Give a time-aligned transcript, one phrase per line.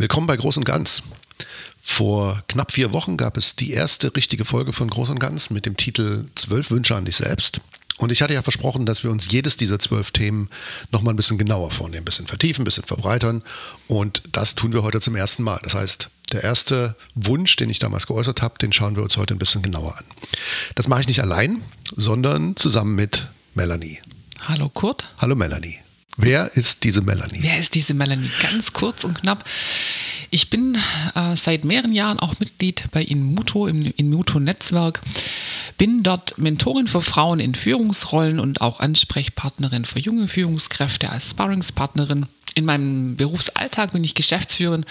[0.00, 1.02] Willkommen bei Groß und Ganz.
[1.82, 5.66] Vor knapp vier Wochen gab es die erste richtige Folge von Groß und Ganz mit
[5.66, 7.60] dem Titel Zwölf Wünsche an dich selbst.
[7.98, 10.48] Und ich hatte ja versprochen, dass wir uns jedes dieser zwölf Themen
[10.90, 13.42] nochmal ein bisschen genauer vornehmen, ein bisschen vertiefen, ein bisschen verbreitern.
[13.88, 15.60] Und das tun wir heute zum ersten Mal.
[15.64, 19.34] Das heißt, der erste Wunsch, den ich damals geäußert habe, den schauen wir uns heute
[19.34, 20.06] ein bisschen genauer an.
[20.76, 21.62] Das mache ich nicht allein,
[21.94, 23.98] sondern zusammen mit Melanie.
[24.48, 25.04] Hallo Kurt.
[25.18, 25.76] Hallo Melanie.
[26.16, 27.38] Wer ist diese Melanie?
[27.40, 28.30] Wer ist diese Melanie?
[28.42, 29.44] Ganz kurz und knapp.
[30.30, 30.76] Ich bin
[31.14, 35.00] äh, seit mehreren Jahren auch Mitglied bei Inmuto im Inmuto-Netzwerk.
[35.78, 42.26] Bin dort Mentorin für Frauen in Führungsrollen und auch Ansprechpartnerin für junge Führungskräfte als Sparringspartnerin
[42.54, 44.84] in meinem Berufsalltag bin ich Geschäftsführerin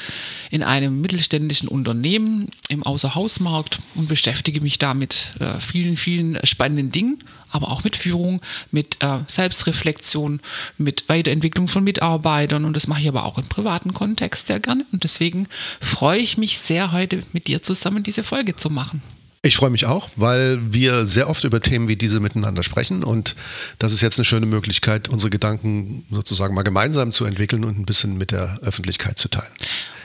[0.49, 6.91] in einem mittelständischen Unternehmen im Außerhausmarkt und beschäftige mich da mit äh, vielen, vielen spannenden
[6.91, 8.41] Dingen, aber auch mit Führung,
[8.71, 10.39] mit äh, Selbstreflexion,
[10.77, 14.85] mit Weiterentwicklung von Mitarbeitern und das mache ich aber auch im privaten Kontext sehr gerne
[14.91, 15.47] und deswegen
[15.81, 19.01] freue ich mich sehr, heute mit dir zusammen diese Folge zu machen.
[19.41, 23.35] Ich freue mich auch, weil wir sehr oft über Themen wie diese miteinander sprechen und
[23.77, 27.85] das ist jetzt eine schöne Möglichkeit, unsere Gedanken sozusagen mal gemeinsam zu entwickeln und ein
[27.85, 29.51] bisschen mit der Öffentlichkeit zu teilen.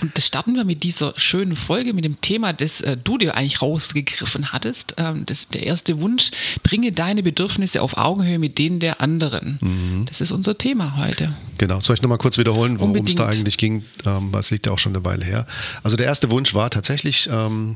[0.00, 3.34] Und das starten wir mit dieser schönen Folge, mit dem Thema, das äh, du dir
[3.34, 4.94] eigentlich rausgegriffen hattest.
[4.98, 6.30] Ähm, das, der erste Wunsch,
[6.62, 9.58] bringe deine Bedürfnisse auf Augenhöhe mit denen der anderen.
[9.60, 10.06] Mhm.
[10.06, 11.34] Das ist unser Thema heute.
[11.58, 13.84] Genau, soll ich nochmal kurz wiederholen, worum es da eigentlich ging?
[14.06, 15.46] Ähm, es liegt ja auch schon eine Weile her.
[15.82, 17.74] Also der erste Wunsch war tatsächlich, ähm,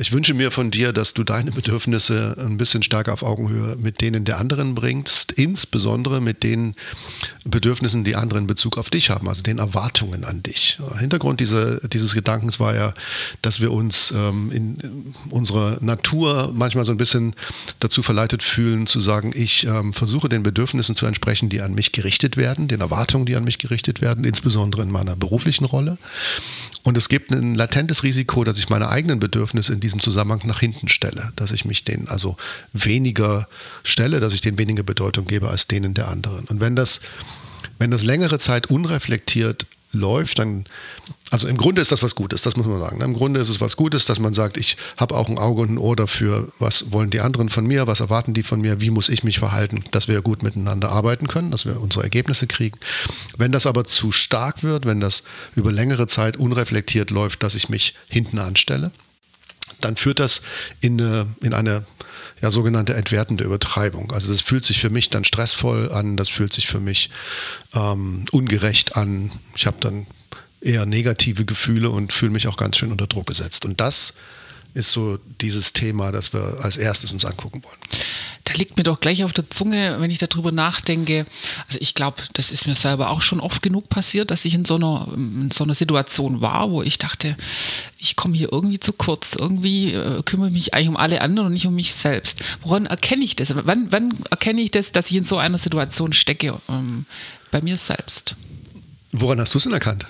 [0.00, 4.00] ich wünsche mir von dir, dass du deine Bedürfnisse ein bisschen stärker auf Augenhöhe mit
[4.00, 6.74] denen der anderen bringst, insbesondere mit den
[7.44, 10.78] Bedürfnissen, die andere in Bezug auf dich haben, also den Erwartungen an dich.
[10.98, 12.94] Hintergrund diese, dieses Gedankens war ja,
[13.42, 17.34] dass wir uns ähm, in unserer Natur manchmal so ein bisschen
[17.78, 21.92] dazu verleitet fühlen, zu sagen, ich ähm, versuche den Bedürfnissen zu entsprechen, die an mich
[21.92, 25.98] gerichtet werden, den Erwartungen, die an mich gerichtet werden, insbesondere in meiner beruflichen Rolle.
[26.82, 30.60] Und es gibt ein latentes Risiko, dass ich meine eigenen Bedürfnisse in diesem Zusammenhang nach
[30.60, 32.36] hinten stelle, dass ich mich denen also
[32.72, 33.48] weniger
[33.84, 36.44] stelle, dass ich denen weniger Bedeutung gebe als denen der anderen.
[36.46, 37.00] Und wenn das,
[37.78, 40.64] wenn das längere Zeit unreflektiert läuft, dann,
[41.30, 43.00] also im Grunde ist das was Gutes, das muss man sagen.
[43.00, 45.72] Im Grunde ist es was Gutes, dass man sagt, ich habe auch ein Auge und
[45.72, 48.90] ein Ohr dafür, was wollen die anderen von mir, was erwarten die von mir, wie
[48.90, 52.78] muss ich mich verhalten, dass wir gut miteinander arbeiten können, dass wir unsere Ergebnisse kriegen.
[53.36, 55.22] Wenn das aber zu stark wird, wenn das
[55.54, 58.92] über längere Zeit unreflektiert läuft, dass ich mich hinten anstelle,
[59.80, 60.42] dann führt das
[60.80, 61.84] in eine, in eine
[62.40, 64.12] ja, sogenannte entwertende Übertreibung.
[64.12, 67.10] Also das fühlt sich für mich dann stressvoll an, das fühlt sich für mich
[67.74, 69.30] ähm, ungerecht an.
[69.54, 70.06] Ich habe dann
[70.60, 73.64] eher negative Gefühle und fühle mich auch ganz schön unter Druck gesetzt.
[73.64, 74.14] Und das
[74.74, 77.78] ist so dieses Thema, das wir als erstes uns angucken wollen.
[78.44, 81.26] Da liegt mir doch gleich auf der Zunge, wenn ich darüber nachdenke.
[81.66, 84.64] Also ich glaube, das ist mir selber auch schon oft genug passiert, dass ich in
[84.64, 87.36] so einer, in so einer Situation war, wo ich dachte,
[87.98, 89.36] ich komme hier irgendwie zu kurz.
[89.38, 92.42] Irgendwie äh, kümmere ich mich eigentlich um alle anderen und nicht um mich selbst.
[92.62, 93.54] Woran erkenne ich das?
[93.54, 96.60] Wann, wann erkenne ich das, dass ich in so einer Situation stecke?
[96.68, 97.06] Ähm,
[97.50, 98.36] bei mir selbst.
[99.12, 100.06] Woran hast du es denn erkannt?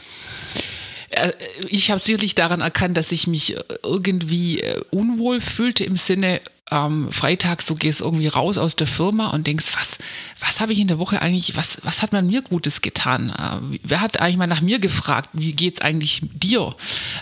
[1.10, 1.32] Äh,
[1.68, 6.40] ich habe sicherlich daran erkannt, dass ich mich irgendwie äh, unwohl fühlte im Sinne,
[6.70, 9.98] ähm, freitags, du gehst irgendwie raus aus der Firma und denkst, was,
[10.38, 13.30] was habe ich in der Woche eigentlich, was, was hat man mir Gutes getan?
[13.30, 16.74] Äh, wer hat eigentlich mal nach mir gefragt, wie geht es eigentlich dir?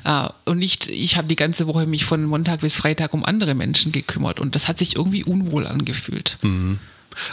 [0.04, 3.54] Äh, und nicht, ich habe die ganze Woche mich von Montag bis Freitag um andere
[3.54, 6.36] Menschen gekümmert und das hat sich irgendwie unwohl angefühlt.
[6.42, 6.78] Mhm.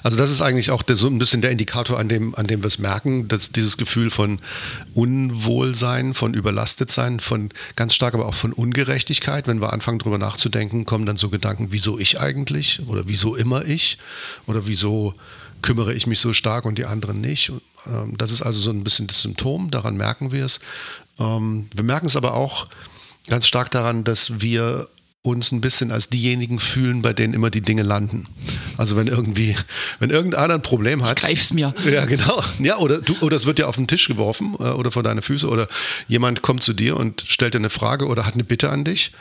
[0.04, 2.62] Also das ist eigentlich auch der, so ein bisschen der Indikator, an dem, an dem
[2.62, 4.40] wir es merken, dass dieses Gefühl von
[4.94, 9.48] Unwohlsein, von Überlastetsein, von ganz stark aber auch von Ungerechtigkeit.
[9.48, 13.66] Wenn wir anfangen darüber nachzudenken, kommen dann so Gedanken, wieso ich eigentlich oder wieso immer
[13.66, 13.98] ich
[14.48, 15.14] oder wieso
[15.62, 17.52] kümmere ich mich so stark und die anderen nicht.
[17.88, 20.60] Ähm, das ist also so ein bisschen das Symptom, daran merken wir es.
[21.20, 22.68] Ähm, wir merken es aber auch
[23.28, 24.88] ganz stark daran, dass wir
[25.26, 28.28] uns ein bisschen als diejenigen fühlen, bei denen immer die Dinge landen.
[28.78, 29.56] Also wenn irgendwie,
[30.00, 31.18] wenn irgendeiner ein Problem hat.
[31.18, 31.74] Ich greif's mir.
[31.92, 32.44] Ja, genau.
[32.60, 35.22] Ja, oder, du, oder es wird dir auf den Tisch geworfen äh, oder vor deine
[35.22, 35.68] Füße oder
[36.08, 39.12] jemand kommt zu dir und stellt dir eine Frage oder hat eine Bitte an dich.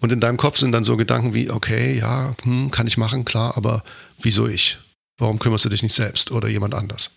[0.00, 3.24] Und in deinem Kopf sind dann so Gedanken wie, okay, ja, hm, kann ich machen,
[3.24, 3.84] klar, aber
[4.20, 4.78] wieso ich?
[5.18, 7.10] Warum kümmerst du dich nicht selbst oder jemand anders?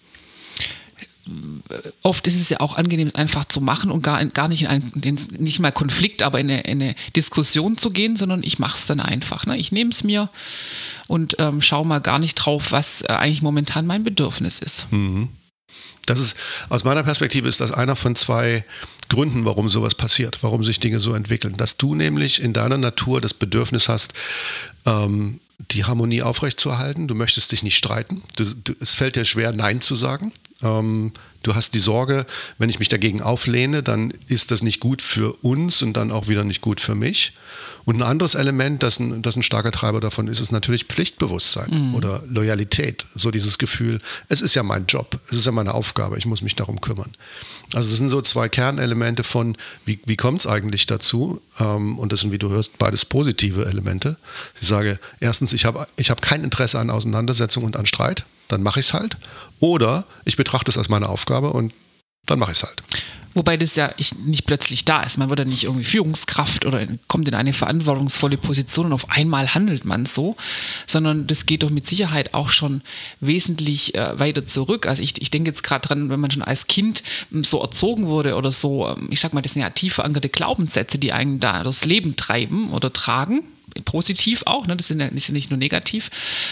[2.04, 4.92] Oft ist es ja auch angenehm, einfach zu machen und gar, gar nicht in einen,
[5.40, 8.86] nicht mal Konflikt, aber in eine, in eine Diskussion zu gehen, sondern ich mache es
[8.86, 9.46] dann einfach.
[9.46, 9.58] Ne?
[9.58, 10.30] Ich nehme es mir
[11.08, 14.88] und ähm, schaue mal gar nicht drauf, was äh, eigentlich momentan mein Bedürfnis ist.
[14.92, 15.30] Mhm.
[16.06, 16.38] Das ist,
[16.70, 18.64] aus meiner Perspektive ist das einer von zwei
[19.10, 21.58] Gründen, warum sowas passiert, warum sich Dinge so entwickeln.
[21.58, 24.14] Dass du nämlich in deiner Natur das Bedürfnis hast,
[24.86, 25.42] ähm,
[25.72, 27.08] die Harmonie aufrechtzuerhalten.
[27.08, 28.24] Du möchtest dich nicht streiten.
[28.38, 30.32] Du, du, es fällt dir schwer, Nein zu sagen
[30.64, 31.12] Ähm,
[31.44, 32.26] du hast die Sorge,
[32.58, 36.28] wenn ich mich dagegen auflehne, dann ist das nicht gut für uns und dann auch
[36.28, 37.34] wieder nicht gut für mich.
[37.86, 41.90] Und ein anderes Element, das ein, das ein starker Treiber davon ist, ist natürlich Pflichtbewusstsein
[41.90, 41.96] mhm.
[41.96, 43.06] oder Loyalität.
[43.16, 46.42] So dieses Gefühl, es ist ja mein Job, es ist ja meine Aufgabe, ich muss
[46.42, 47.14] mich darum kümmern.
[47.74, 49.56] Also das sind so zwei Kernelemente von,
[49.86, 51.40] wie, wie kommt es eigentlich dazu?
[51.60, 54.18] Ähm, und das sind, wie du hörst, beides positive Elemente.
[54.60, 58.64] Ich sage, erstens, ich habe ich hab kein Interesse an Auseinandersetzung und an Streit, dann
[58.64, 59.18] mache ich es halt.
[59.60, 61.74] Oder ich betrachte es als meine Aufgabe und
[62.26, 62.84] dann mache ich es halt.
[63.38, 63.92] Wobei das ja
[64.26, 65.20] nicht plötzlich da ist.
[65.20, 69.54] Man wird ja nicht irgendwie Führungskraft oder kommt in eine verantwortungsvolle Position und auf einmal
[69.54, 70.36] handelt man so,
[70.88, 72.82] sondern das geht doch mit Sicherheit auch schon
[73.20, 74.88] wesentlich äh, weiter zurück.
[74.88, 78.08] Also ich, ich denke jetzt gerade dran, wenn man schon als Kind ähm, so erzogen
[78.08, 81.40] wurde oder so, ähm, ich sag mal, das sind ja tief verankerte Glaubenssätze, die einen
[81.40, 83.44] da durchs Leben treiben oder tragen
[83.84, 84.76] positiv auch, ne?
[84.76, 86.10] das, ist ja, nicht nur negativ,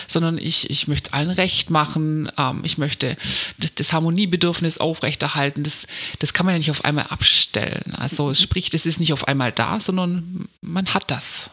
[0.07, 3.17] sondern ich, ich möchte allen recht machen, ähm, ich möchte
[3.57, 5.87] das, das, Harmoniebedürfnis aufrechterhalten, das,
[6.19, 7.93] das kann man ja nicht auf einmal abstellen.
[7.95, 11.49] Also sprich, das ist nicht auf einmal da, sondern man hat das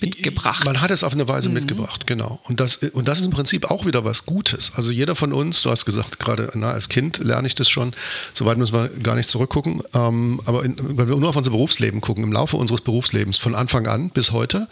[0.00, 0.64] mitgebracht.
[0.64, 1.54] Man hat es auf eine Weise mhm.
[1.54, 2.38] mitgebracht, genau.
[2.44, 4.72] Und das, und das ist im Prinzip auch wieder was Gutes.
[4.74, 7.92] Also jeder von uns, du hast gesagt, gerade na, als Kind lerne ich das schon,
[8.34, 12.00] soweit müssen wir gar nicht zurückgucken, ähm, aber in, wenn wir nur auf unser Berufsleben
[12.02, 14.68] gucken, im Laufe unseres Berufslebens, von Anfang an bis heute,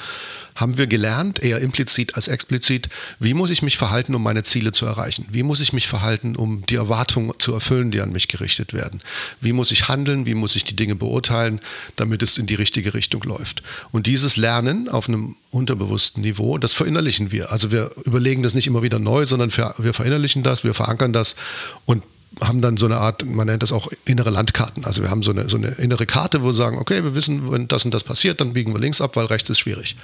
[0.55, 4.73] haben wir gelernt, eher implizit als explizit, wie muss ich mich verhalten, um meine Ziele
[4.73, 5.27] zu erreichen?
[5.31, 9.01] Wie muss ich mich verhalten, um die Erwartungen zu erfüllen, die an mich gerichtet werden?
[9.41, 10.27] Wie muss ich handeln?
[10.27, 11.61] Wie muss ich die Dinge beurteilen,
[11.97, 13.63] damit es in die richtige Richtung läuft?
[13.91, 17.51] Und dieses Lernen auf einem unterbewussten Niveau, das verinnerlichen wir.
[17.51, 21.37] Also wir überlegen das nicht immer wieder neu, sondern wir verinnerlichen das, wir verankern das
[21.85, 22.03] und
[22.41, 24.85] haben dann so eine Art, man nennt das auch innere Landkarten.
[24.85, 27.51] Also wir haben so eine, so eine innere Karte, wo wir sagen, okay, wir wissen,
[27.51, 29.97] wenn das und das passiert, dann biegen wir links ab, weil rechts ist schwierig.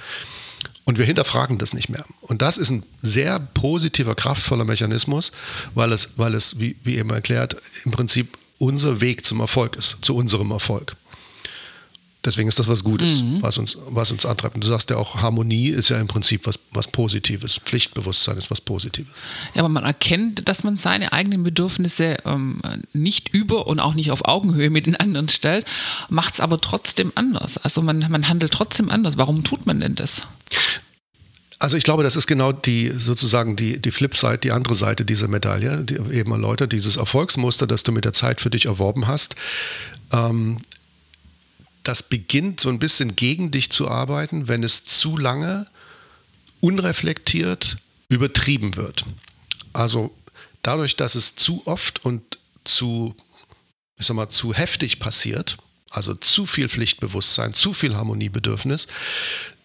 [0.83, 2.03] Und wir hinterfragen das nicht mehr.
[2.21, 5.31] Und das ist ein sehr positiver, kraftvoller Mechanismus,
[5.75, 7.55] weil es, weil es wie, wie eben erklärt,
[7.85, 10.95] im Prinzip unser Weg zum Erfolg ist, zu unserem Erfolg.
[12.23, 13.41] Deswegen ist das was Gutes, mhm.
[13.41, 14.53] was, uns, was uns antreibt.
[14.53, 17.57] Und du sagst ja auch, Harmonie ist ja im Prinzip was, was Positives.
[17.57, 19.11] Pflichtbewusstsein ist was Positives.
[19.55, 22.61] Ja, aber man erkennt, dass man seine eigenen Bedürfnisse ähm,
[22.93, 25.65] nicht über und auch nicht auf Augenhöhe mit den anderen stellt,
[26.09, 27.57] macht es aber trotzdem anders.
[27.57, 29.17] Also man, man handelt trotzdem anders.
[29.17, 30.21] Warum tut man denn das?
[31.59, 35.27] Also ich glaube, das ist genau die sozusagen die, die Flipside, die andere Seite dieser
[35.27, 39.35] Medaille, die eben erläutert, dieses Erfolgsmuster, das du mit der Zeit für dich erworben hast.
[40.11, 40.57] Ähm,
[41.83, 45.65] das beginnt so ein bisschen gegen dich zu arbeiten, wenn es zu lange
[46.61, 47.77] unreflektiert
[48.09, 49.05] übertrieben wird.
[49.71, 50.11] Also
[50.63, 53.15] dadurch, dass es zu oft und zu,
[53.97, 55.57] ich sag mal, zu heftig passiert,
[55.91, 58.87] also zu viel Pflichtbewusstsein, zu viel Harmoniebedürfnis,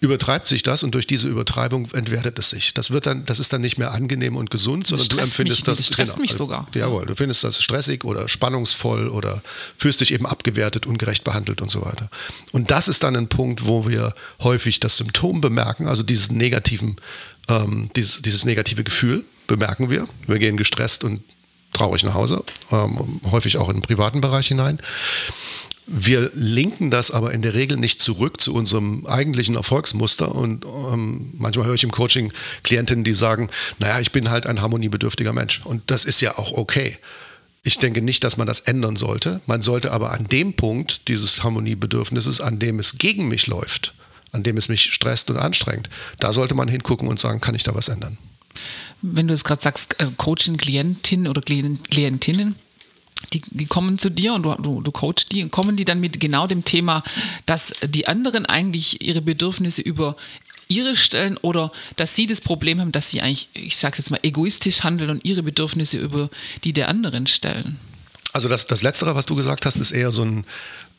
[0.01, 2.75] übertreibt sich das und durch diese Übertreibung entwertet es sich.
[2.75, 5.65] Das wird dann, das ist dann nicht mehr angenehm und gesund, sondern du empfindest mich,
[5.65, 5.79] das.
[5.79, 6.69] Das stresst genau, mich sogar.
[6.75, 9.43] Jawohl, du findest das stressig oder spannungsvoll oder
[9.79, 12.11] fühlst dich eben abgewertet, ungerecht behandelt und so weiter.
[12.53, 16.97] Und das ist dann ein Punkt, wo wir häufig das Symptom bemerken, also dieses negativen,
[17.49, 20.07] ähm, dieses, dieses negative Gefühl bemerken wir.
[20.27, 21.23] Wir gehen gestresst und
[21.73, 24.79] traurig nach Hause, ähm, häufig auch in den privaten Bereich hinein.
[25.87, 30.35] Wir linken das aber in der Regel nicht zurück zu unserem eigentlichen Erfolgsmuster.
[30.35, 32.33] Und ähm, manchmal höre ich im Coaching
[32.65, 33.49] Klientinnen, die sagen,
[33.79, 35.61] naja, ich bin halt ein harmoniebedürftiger Mensch.
[35.65, 36.99] Und das ist ja auch okay.
[37.63, 39.41] Ich denke nicht, dass man das ändern sollte.
[39.47, 43.95] Man sollte aber an dem Punkt dieses Harmoniebedürfnisses, an dem es gegen mich läuft,
[44.33, 45.89] an dem es mich stresst und anstrengt,
[46.19, 48.19] da sollte man hingucken und sagen, kann ich da was ändern?
[49.03, 52.57] Wenn du es gerade sagst, äh, Coaching, Klientinnen oder Klientinnen,
[53.33, 56.01] die, die, kommen zu dir und du, du, du coachst die und kommen die dann
[56.01, 57.03] mit genau dem Thema,
[57.47, 60.17] dass die anderen eigentlich ihre Bedürfnisse über
[60.69, 64.21] ihre stellen oder dass sie das Problem haben, dass sie eigentlich, ich sage jetzt mal,
[64.23, 66.29] egoistisch handeln und ihre Bedürfnisse über
[66.65, 67.79] die der anderen stellen.
[68.33, 70.45] Also das, das Letztere, was du gesagt hast, ist eher so ein,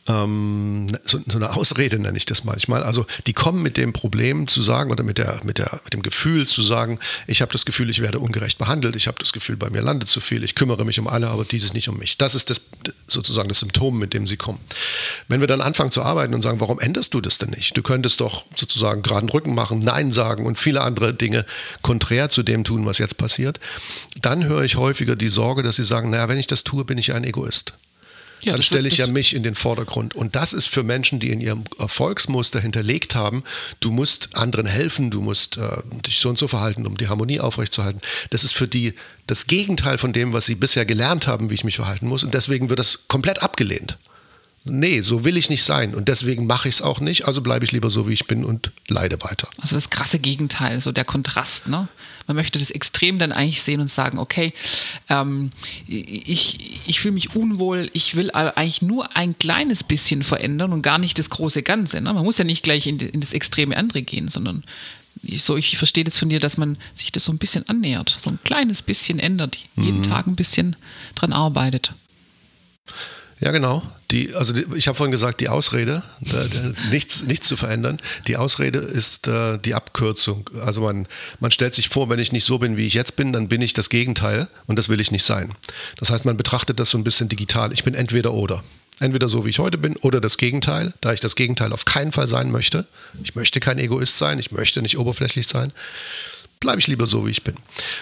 [0.07, 2.83] ähm, so, so, eine Ausrede nenne ich das manchmal.
[2.83, 6.01] Also die kommen mit dem Problem zu sagen oder mit, der, mit, der, mit dem
[6.01, 9.57] Gefühl zu sagen, ich habe das Gefühl, ich werde ungerecht behandelt, ich habe das Gefühl,
[9.57, 12.17] bei mir landet zu viel, ich kümmere mich um alle, aber dieses nicht um mich.
[12.17, 12.61] Das ist das,
[13.07, 14.59] sozusagen das Symptom, mit dem sie kommen.
[15.27, 17.75] Wenn wir dann anfangen zu arbeiten und sagen, warum änderst du das denn nicht?
[17.75, 21.45] Du könntest doch sozusagen geraden Rücken machen, Nein sagen und viele andere Dinge
[21.81, 23.59] konträr zu dem tun, was jetzt passiert,
[24.21, 26.97] dann höre ich häufiger die Sorge, dass sie sagen, naja, wenn ich das tue, bin
[26.97, 27.73] ich ein Egoist.
[28.41, 30.15] Ja, dann stelle ich ja mich in den Vordergrund.
[30.15, 33.43] Und das ist für Menschen, die in ihrem Erfolgsmuster hinterlegt haben,
[33.79, 37.39] du musst anderen helfen, du musst äh, dich so und so verhalten, um die Harmonie
[37.39, 38.01] aufrechtzuerhalten.
[38.29, 38.93] Das ist für die
[39.25, 42.23] das Gegenteil von dem, was sie bisher gelernt haben, wie ich mich verhalten muss.
[42.23, 43.97] Und deswegen wird das komplett abgelehnt.
[44.69, 47.63] Nee, so will ich nicht sein und deswegen mache ich es auch nicht, also bleibe
[47.63, 49.49] ich lieber so, wie ich bin und leide weiter.
[49.61, 51.87] Also das krasse Gegenteil, so der Kontrast, ne?
[52.27, 54.53] Man möchte das Extrem dann eigentlich sehen und sagen, okay,
[55.09, 55.49] ähm,
[55.87, 60.81] ich, ich fühle mich unwohl, ich will aber eigentlich nur ein kleines bisschen verändern und
[60.81, 62.01] gar nicht das große Ganze.
[62.01, 62.13] Ne?
[62.13, 64.63] Man muss ja nicht gleich in, in das extreme andere gehen, sondern
[65.23, 68.15] ich, so, ich verstehe das von dir, dass man sich das so ein bisschen annähert,
[68.21, 70.03] so ein kleines bisschen ändert, jeden mhm.
[70.03, 70.75] Tag ein bisschen
[71.15, 71.93] dran arbeitet.
[73.39, 73.83] Ja, genau.
[74.09, 76.59] Die, also die, ich habe vorhin gesagt, die Ausrede, da, da,
[76.91, 77.99] nichts, nichts zu verändern.
[78.25, 80.49] Die Ausrede ist äh, die Abkürzung.
[80.65, 81.07] Also man,
[81.39, 83.61] man stellt sich vor, wenn ich nicht so bin, wie ich jetzt bin, dann bin
[83.61, 85.53] ich das Gegenteil und das will ich nicht sein.
[85.97, 87.71] Das heißt, man betrachtet das so ein bisschen digital.
[87.73, 88.63] Ich bin entweder oder.
[88.99, 92.11] Entweder so, wie ich heute bin, oder das Gegenteil, da ich das Gegenteil auf keinen
[92.11, 92.87] Fall sein möchte.
[93.23, 95.71] Ich möchte kein Egoist sein, ich möchte nicht oberflächlich sein
[96.59, 97.55] bleibe ich lieber so, wie ich bin.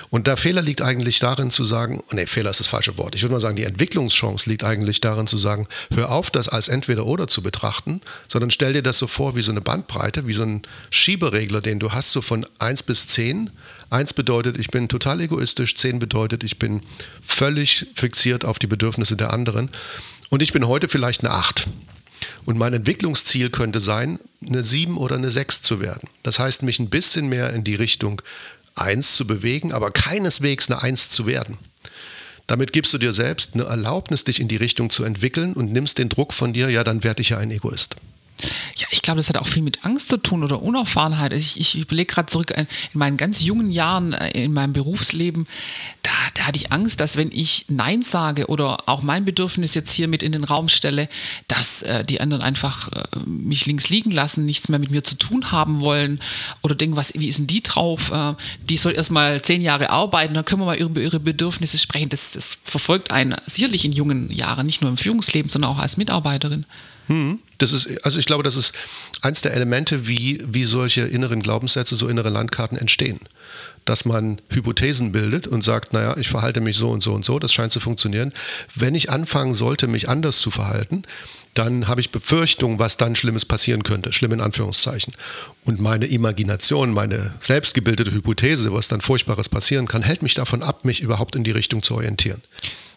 [0.09, 3.15] Und der Fehler liegt eigentlich darin zu sagen, nee, Fehler ist das falsche Wort.
[3.15, 6.67] Ich würde mal sagen, die Entwicklungschance liegt eigentlich darin zu sagen, hör auf, das als
[6.67, 10.33] entweder oder zu betrachten, sondern stell dir das so vor wie so eine Bandbreite, wie
[10.33, 13.51] so ein Schieberegler, den du hast, so von 1 bis 10.
[13.89, 16.81] 1 bedeutet, ich bin total egoistisch, 10 bedeutet, ich bin
[17.25, 19.69] völlig fixiert auf die Bedürfnisse der anderen.
[20.29, 21.67] Und ich bin heute vielleicht eine 8.
[22.45, 26.09] Und mein Entwicklungsziel könnte sein, eine 7 oder eine 6 zu werden.
[26.23, 28.21] Das heißt, mich ein bisschen mehr in die Richtung
[28.75, 31.57] 1 zu bewegen, aber keineswegs eine 1 zu werden.
[32.47, 35.97] Damit gibst du dir selbst eine Erlaubnis, dich in die Richtung zu entwickeln und nimmst
[35.97, 37.95] den Druck von dir, ja, dann werde ich ja ein Egoist.
[38.77, 41.31] Ja, ich glaube, das hat auch viel mit Angst zu tun oder Unerfahrenheit.
[41.33, 45.47] Ich, ich überlege gerade zurück in meinen ganz jungen Jahren äh, in meinem Berufsleben,
[46.03, 49.91] da, da hatte ich Angst, dass wenn ich Nein sage oder auch mein Bedürfnis jetzt
[49.91, 51.09] hier mit in den Raum stelle,
[51.47, 55.15] dass äh, die anderen einfach äh, mich links liegen lassen, nichts mehr mit mir zu
[55.15, 56.19] tun haben wollen
[56.61, 58.11] oder denken, was, wie ist denn die drauf?
[58.11, 58.33] Äh,
[58.69, 62.09] die soll erstmal zehn Jahre arbeiten, dann können wir mal über ihre Bedürfnisse sprechen.
[62.09, 65.97] Das, das verfolgt einen sicherlich in jungen Jahren, nicht nur im Führungsleben, sondern auch als
[65.97, 66.65] Mitarbeiterin.
[67.07, 67.39] Hm.
[67.57, 68.73] Das ist, also ich glaube, das ist
[69.21, 73.19] eins der Elemente, wie, wie solche inneren Glaubenssätze, so innere Landkarten entstehen.
[73.85, 77.39] Dass man Hypothesen bildet und sagt, naja, ich verhalte mich so und so und so,
[77.39, 78.33] das scheint zu funktionieren.
[78.73, 81.03] Wenn ich anfangen sollte, mich anders zu verhalten,
[81.53, 85.13] dann habe ich Befürchtungen, was dann Schlimmes passieren könnte, schlimm in Anführungszeichen.
[85.63, 90.83] Und meine Imagination, meine selbstgebildete Hypothese, was dann Furchtbares passieren kann, hält mich davon ab,
[90.83, 92.41] mich überhaupt in die Richtung zu orientieren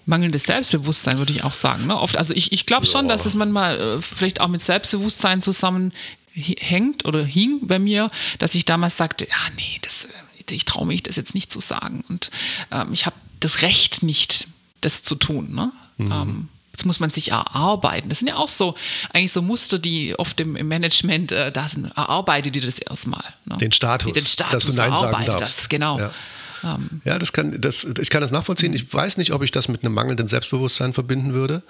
[0.08, 1.86] mangelndes Selbstbewusstsein, würde ich auch sagen.
[1.86, 1.98] Ne?
[1.98, 3.12] Oft, also ich, ich glaube schon, ja.
[3.12, 8.64] dass es manchmal äh, vielleicht auch mit Selbstbewusstsein zusammenhängt oder hing bei mir, dass ich
[8.64, 12.04] damals sagte, ja, nee, das, äh, ich traue mich das jetzt nicht zu sagen.
[12.08, 12.30] Und
[12.70, 14.48] ähm, ich habe das Recht nicht,
[14.80, 15.54] das zu tun.
[15.54, 15.70] Ne?
[15.98, 16.12] Mhm.
[16.12, 18.08] Ähm, das muss man sich erarbeiten.
[18.08, 18.76] Das sind ja auch so
[19.12, 21.86] eigentlich so Muster, die oft im, im Management äh, da sind.
[21.96, 23.24] Erarbeite dir das erstmal.
[23.44, 23.56] Ne?
[23.56, 25.40] Den Status, den Status, dass du Nein sagen darfst.
[25.40, 25.98] Das, genau.
[25.98, 26.12] Ja.
[27.04, 28.72] Ja, das kann, das, ich kann das nachvollziehen.
[28.72, 31.62] Ich weiß nicht, ob ich das mit einem mangelnden Selbstbewusstsein verbinden würde.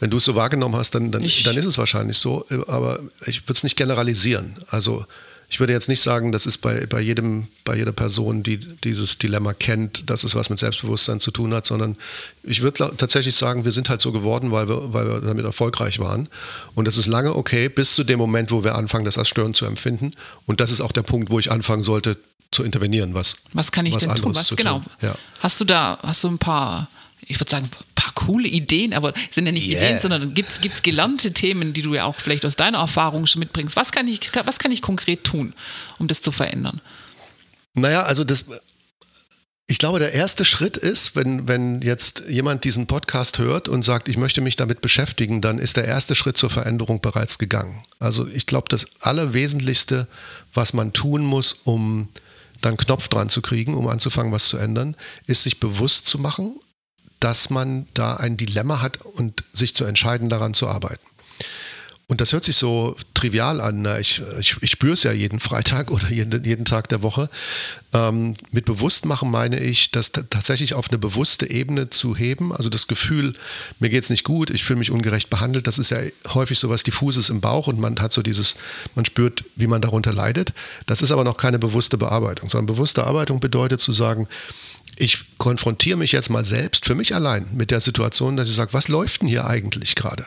[0.00, 2.46] Wenn du es so wahrgenommen hast, dann, dann, dann ist es wahrscheinlich so.
[2.66, 4.56] Aber ich würde es nicht generalisieren.
[4.68, 5.04] Also
[5.50, 9.16] ich würde jetzt nicht sagen, das ist bei, bei, jedem, bei jeder Person, die dieses
[9.16, 11.96] Dilemma kennt, dass es was mit Selbstbewusstsein zu tun hat, sondern
[12.42, 16.00] ich würde tatsächlich sagen, wir sind halt so geworden, weil wir, weil wir damit erfolgreich
[16.00, 16.28] waren.
[16.74, 19.56] Und das ist lange okay, bis zu dem Moment, wo wir anfangen, das als störend
[19.56, 20.12] zu empfinden.
[20.44, 22.18] Und das ist auch der Punkt, wo ich anfangen sollte,
[22.50, 23.14] zu intervenieren.
[23.14, 24.34] Was, was kann ich was denn tun?
[24.34, 24.80] Was, genau.
[24.80, 24.92] Tun.
[25.02, 25.14] Ja.
[25.40, 26.88] Hast du da, hast du ein paar,
[27.20, 29.78] ich würde sagen, ein paar coole Ideen, aber sind ja nicht yeah.
[29.78, 33.40] Ideen, sondern gibt es gelernte Themen, die du ja auch vielleicht aus deiner Erfahrung schon
[33.40, 33.76] mitbringst?
[33.76, 35.54] Was kann ich, was kann ich konkret tun,
[35.98, 36.80] um das zu verändern?
[37.74, 38.46] Naja, also das,
[39.70, 44.08] ich glaube, der erste Schritt ist, wenn, wenn jetzt jemand diesen Podcast hört und sagt,
[44.08, 47.84] ich möchte mich damit beschäftigen, dann ist der erste Schritt zur Veränderung bereits gegangen.
[47.98, 50.08] Also ich glaube, das Allerwesentlichste,
[50.54, 52.08] was man tun muss, um
[52.60, 54.96] dann Knopf dran zu kriegen, um anzufangen, was zu ändern,
[55.26, 56.58] ist sich bewusst zu machen,
[57.20, 61.06] dass man da ein Dilemma hat und sich zu entscheiden, daran zu arbeiten.
[62.10, 63.86] Und das hört sich so trivial an.
[64.00, 67.28] Ich, ich, ich spüre es ja jeden Freitag oder jeden, jeden Tag der Woche.
[67.92, 72.54] Ähm, mit Bewusstmachen meine ich, das tatsächlich auf eine bewusste Ebene zu heben.
[72.54, 73.34] Also das Gefühl,
[73.78, 75.66] mir geht es nicht gut, ich fühle mich ungerecht behandelt.
[75.66, 75.98] Das ist ja
[76.28, 78.54] häufig so was Diffuses im Bauch und man hat so dieses,
[78.94, 80.54] man spürt, wie man darunter leidet.
[80.86, 84.26] Das ist aber noch keine bewusste Bearbeitung, sondern bewusste Arbeitung bedeutet zu sagen,
[84.96, 88.72] ich konfrontiere mich jetzt mal selbst für mich allein mit der Situation, dass ich sage,
[88.72, 90.26] was läuft denn hier eigentlich gerade?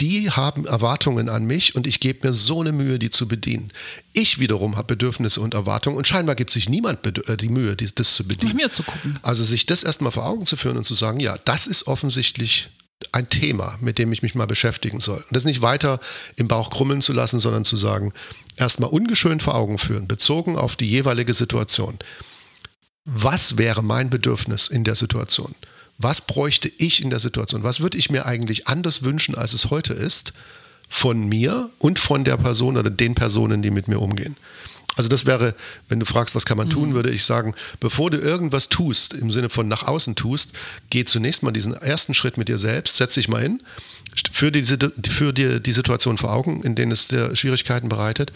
[0.00, 3.72] Die haben Erwartungen an mich und ich gebe mir so eine Mühe, die zu bedienen.
[4.12, 8.14] Ich wiederum habe Bedürfnisse und Erwartungen und scheinbar gibt sich niemand äh, die Mühe, das
[8.14, 8.52] zu bedienen.
[8.52, 9.18] Nach mir zu gucken.
[9.22, 12.68] Also sich das erstmal vor Augen zu führen und zu sagen, ja, das ist offensichtlich
[13.12, 15.18] ein Thema, mit dem ich mich mal beschäftigen soll.
[15.18, 16.00] Und das nicht weiter
[16.36, 18.12] im Bauch krummeln zu lassen, sondern zu sagen,
[18.56, 21.98] erstmal ungeschönt vor Augen führen, bezogen auf die jeweilige Situation.
[23.04, 25.54] Was wäre mein Bedürfnis in der Situation?
[26.00, 27.62] Was bräuchte ich in der Situation?
[27.62, 30.32] Was würde ich mir eigentlich anders wünschen, als es heute ist,
[30.88, 34.36] von mir und von der Person oder den Personen, die mit mir umgehen?
[34.96, 35.54] Also das wäre,
[35.88, 36.94] wenn du fragst, was kann man tun, mhm.
[36.94, 40.50] würde ich sagen, bevor du irgendwas tust, im Sinne von nach außen tust,
[40.90, 43.62] geh zunächst mal diesen ersten Schritt mit dir selbst, setz dich mal hin,
[44.32, 44.64] führ, die,
[45.08, 48.32] führ dir die Situation vor Augen, in denen es dir Schwierigkeiten bereitet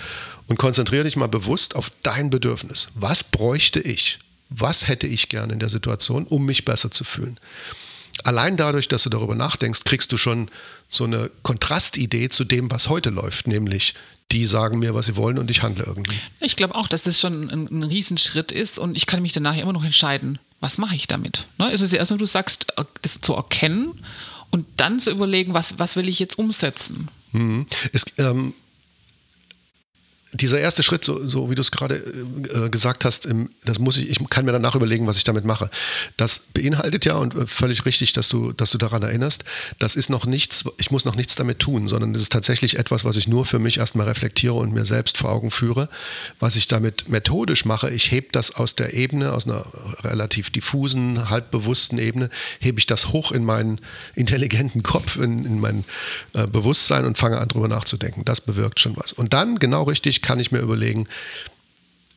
[0.47, 2.88] und konzentriere dich mal bewusst auf dein Bedürfnis.
[2.94, 4.21] Was bräuchte ich?
[4.50, 7.38] Was hätte ich gerne in der Situation, um mich besser zu fühlen?
[8.22, 10.48] Allein dadurch, dass du darüber nachdenkst, kriegst du schon
[10.88, 13.94] so eine Kontrastidee zu dem, was heute läuft, nämlich
[14.30, 16.18] die sagen mir, was sie wollen und ich handle irgendwie.
[16.40, 19.56] Ich glaube auch, dass das schon ein, ein Riesenschritt ist und ich kann mich danach
[19.56, 21.46] immer noch entscheiden, was mache ich damit.
[21.58, 21.70] Ne?
[21.72, 22.66] Es ist ja erstmal, du sagst,
[23.02, 24.00] das zu erkennen
[24.50, 27.08] und dann zu überlegen, was, was will ich jetzt umsetzen.
[27.32, 27.66] Mhm.
[27.92, 28.54] Es, ähm,
[30.34, 33.96] dieser erste Schritt, so, so wie du es gerade äh, gesagt hast, im, das muss
[33.96, 35.70] ich, ich kann mir danach überlegen, was ich damit mache.
[36.16, 39.44] Das beinhaltet ja, und äh, völlig richtig, dass du, dass du daran erinnerst,
[39.78, 43.04] das ist noch nichts, ich muss noch nichts damit tun, sondern das ist tatsächlich etwas,
[43.04, 45.88] was ich nur für mich erstmal reflektiere und mir selbst vor Augen führe.
[46.40, 49.64] Was ich damit methodisch mache, ich hebe das aus der Ebene, aus einer
[50.02, 53.80] relativ diffusen, halbbewussten Ebene, hebe ich das hoch in meinen
[54.14, 55.84] intelligenten Kopf, in, in mein
[56.32, 58.24] äh, Bewusstsein und fange an, drüber nachzudenken.
[58.24, 59.12] Das bewirkt schon was.
[59.12, 61.06] Und dann, genau richtig, kann ich mir überlegen,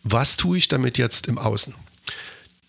[0.03, 1.75] was tue ich damit jetzt im Außen?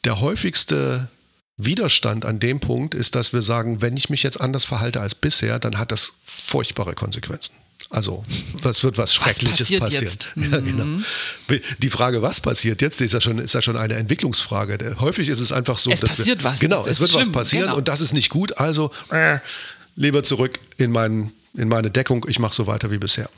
[0.05, 1.09] Der häufigste
[1.57, 5.15] Widerstand an dem Punkt ist, dass wir sagen, wenn ich mich jetzt anders verhalte als
[5.15, 7.53] bisher, dann hat das furchtbare Konsequenzen.
[7.91, 8.23] Also,
[8.63, 10.17] das wird was Schreckliches was passieren.
[10.37, 10.85] Ja, genau.
[10.85, 11.05] Mhm.
[11.79, 14.97] Die Frage, was passiert jetzt, ist ja schon, ist ja schon eine Entwicklungsfrage.
[15.01, 16.61] Häufig ist es einfach so, es dass passiert wir, was.
[16.61, 17.23] Genau, es, es wird schlimm.
[17.23, 17.77] was passieren genau.
[17.79, 18.59] und das ist nicht gut.
[18.59, 19.39] Also äh,
[19.97, 22.27] lieber zurück in, mein, in meine Deckung.
[22.29, 23.31] Ich mache so weiter wie bisher.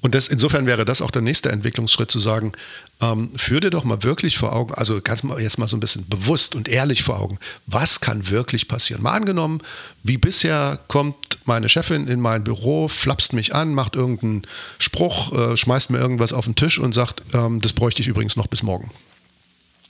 [0.00, 2.52] Und das, insofern wäre das auch der nächste Entwicklungsschritt zu sagen,
[3.00, 5.80] ähm, führ dir doch mal wirklich vor Augen, also ganz mal jetzt mal so ein
[5.80, 9.02] bisschen bewusst und ehrlich vor Augen, was kann wirklich passieren?
[9.02, 9.60] Mal angenommen,
[10.02, 14.42] wie bisher kommt meine Chefin in mein Büro, flapst mich an, macht irgendeinen
[14.78, 18.36] Spruch, äh, schmeißt mir irgendwas auf den Tisch und sagt, ähm, das bräuchte ich übrigens
[18.36, 18.90] noch bis morgen.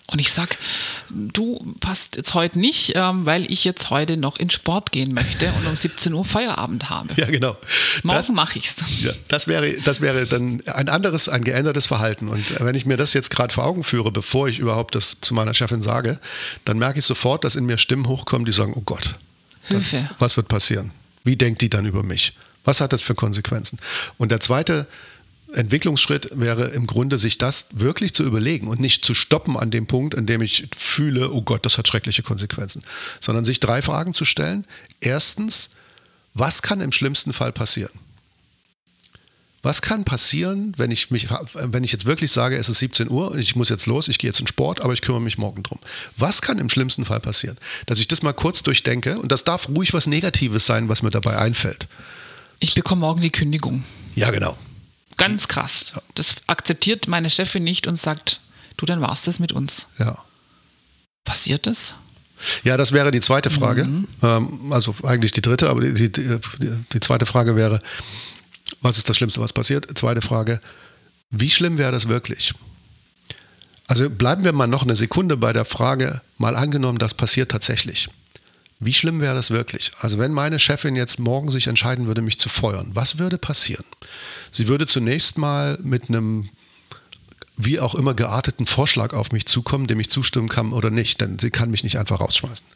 [0.09, 0.57] Und ich sag,
[1.11, 5.49] du passt jetzt heute nicht, ähm, weil ich jetzt heute noch in Sport gehen möchte
[5.49, 7.13] und um 17 Uhr Feierabend habe.
[7.15, 7.57] Ja, genau.
[8.05, 8.77] Morgen mache ich's.
[9.01, 12.29] Ja, das wäre, das wäre dann ein anderes, ein geändertes Verhalten.
[12.29, 15.35] Und wenn ich mir das jetzt gerade vor Augen führe, bevor ich überhaupt das zu
[15.35, 16.21] meiner Chefin sage,
[16.65, 19.19] dann merke ich sofort, dass in mir Stimmen hochkommen, die sagen, oh Gott,
[19.65, 20.07] Hilfe.
[20.09, 20.93] Das, was wird passieren?
[21.25, 22.33] Wie denkt die dann über mich?
[22.65, 23.79] Was hat das für Konsequenzen?
[24.19, 24.87] Und der zweite
[25.57, 29.87] Entwicklungsschritt wäre im Grunde, sich das wirklich zu überlegen und nicht zu stoppen an dem
[29.87, 32.83] Punkt, an dem ich fühle, oh Gott, das hat schreckliche Konsequenzen,
[33.21, 34.67] sondern sich drei Fragen zu stellen.
[35.01, 35.71] Erstens,
[36.35, 37.93] was kann im schlimmsten Fall passieren?
[39.63, 43.33] Was kann passieren, wenn ich mich, wenn ich jetzt wirklich sage, es ist 17 Uhr
[43.33, 45.65] und ich muss jetzt los, ich gehe jetzt in Sport, aber ich kümmere mich morgen
[45.65, 45.81] drum.
[46.17, 47.57] Was kann im schlimmsten Fall passieren?
[47.87, 51.11] Dass ich das mal kurz durchdenke und das darf ruhig was Negatives sein, was mir
[51.11, 51.89] dabei einfällt.
[52.61, 53.83] Ich bekomme morgen die Kündigung.
[54.15, 54.57] Ja, genau.
[55.17, 55.93] Ganz krass.
[56.15, 58.41] Das akzeptiert meine Chefin nicht und sagt,
[58.77, 59.87] du, dann war's das mit uns.
[59.99, 60.19] Ja.
[61.25, 61.95] Passiert das?
[62.65, 63.85] Ja, das wäre die zweite Frage.
[63.85, 64.09] Mhm.
[64.23, 66.39] Ähm, also eigentlich die dritte, aber die, die,
[66.93, 67.79] die, zweite Frage wäre,
[68.83, 69.99] was ist das Schlimmste, was passiert?
[69.99, 70.61] Zweite Frage,
[71.31, 72.53] wie schlimm wäre das wirklich?
[73.87, 78.09] Also bleiben wir mal noch eine Sekunde bei der Frage, mal angenommen, das passiert tatsächlich.
[78.79, 79.93] Wie schlimm wäre das wirklich?
[80.01, 83.85] Also wenn meine Chefin jetzt morgen sich entscheiden würde, mich zu feuern, was würde passieren?
[84.53, 86.51] Sie würde zunächst mal mit einem
[87.57, 91.39] wie auch immer gearteten Vorschlag auf mich zukommen, dem ich zustimmen kann oder nicht, denn
[91.39, 92.67] sie kann mich nicht einfach rausschmeißen.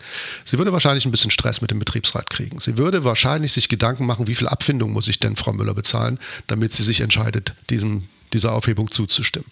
[0.45, 2.59] Sie würde wahrscheinlich ein bisschen Stress mit dem Betriebsrat kriegen.
[2.59, 6.19] Sie würde wahrscheinlich sich Gedanken machen, wie viel Abfindung muss ich denn Frau Müller bezahlen,
[6.47, 9.49] damit sie sich entscheidet, diesem, dieser Aufhebung zuzustimmen.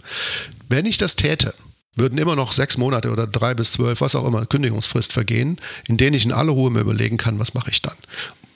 [0.69, 1.55] Wenn ich das täte,
[1.99, 5.57] würden immer noch sechs Monate oder drei bis zwölf, was auch immer, Kündigungsfrist vergehen,
[5.87, 7.97] in denen ich in aller Ruhe mir überlegen kann, was mache ich dann.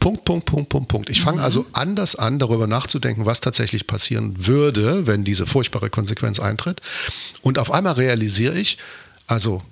[0.01, 1.11] Punkt, Punkt, Punkt, Punkt, Punkt.
[1.11, 1.45] Ich fange mhm.
[1.45, 6.81] also anders an, darüber nachzudenken, was tatsächlich passieren würde, wenn diese furchtbare Konsequenz eintritt.
[7.41, 8.79] Und auf einmal realisiere ich,
[9.29, 9.63] also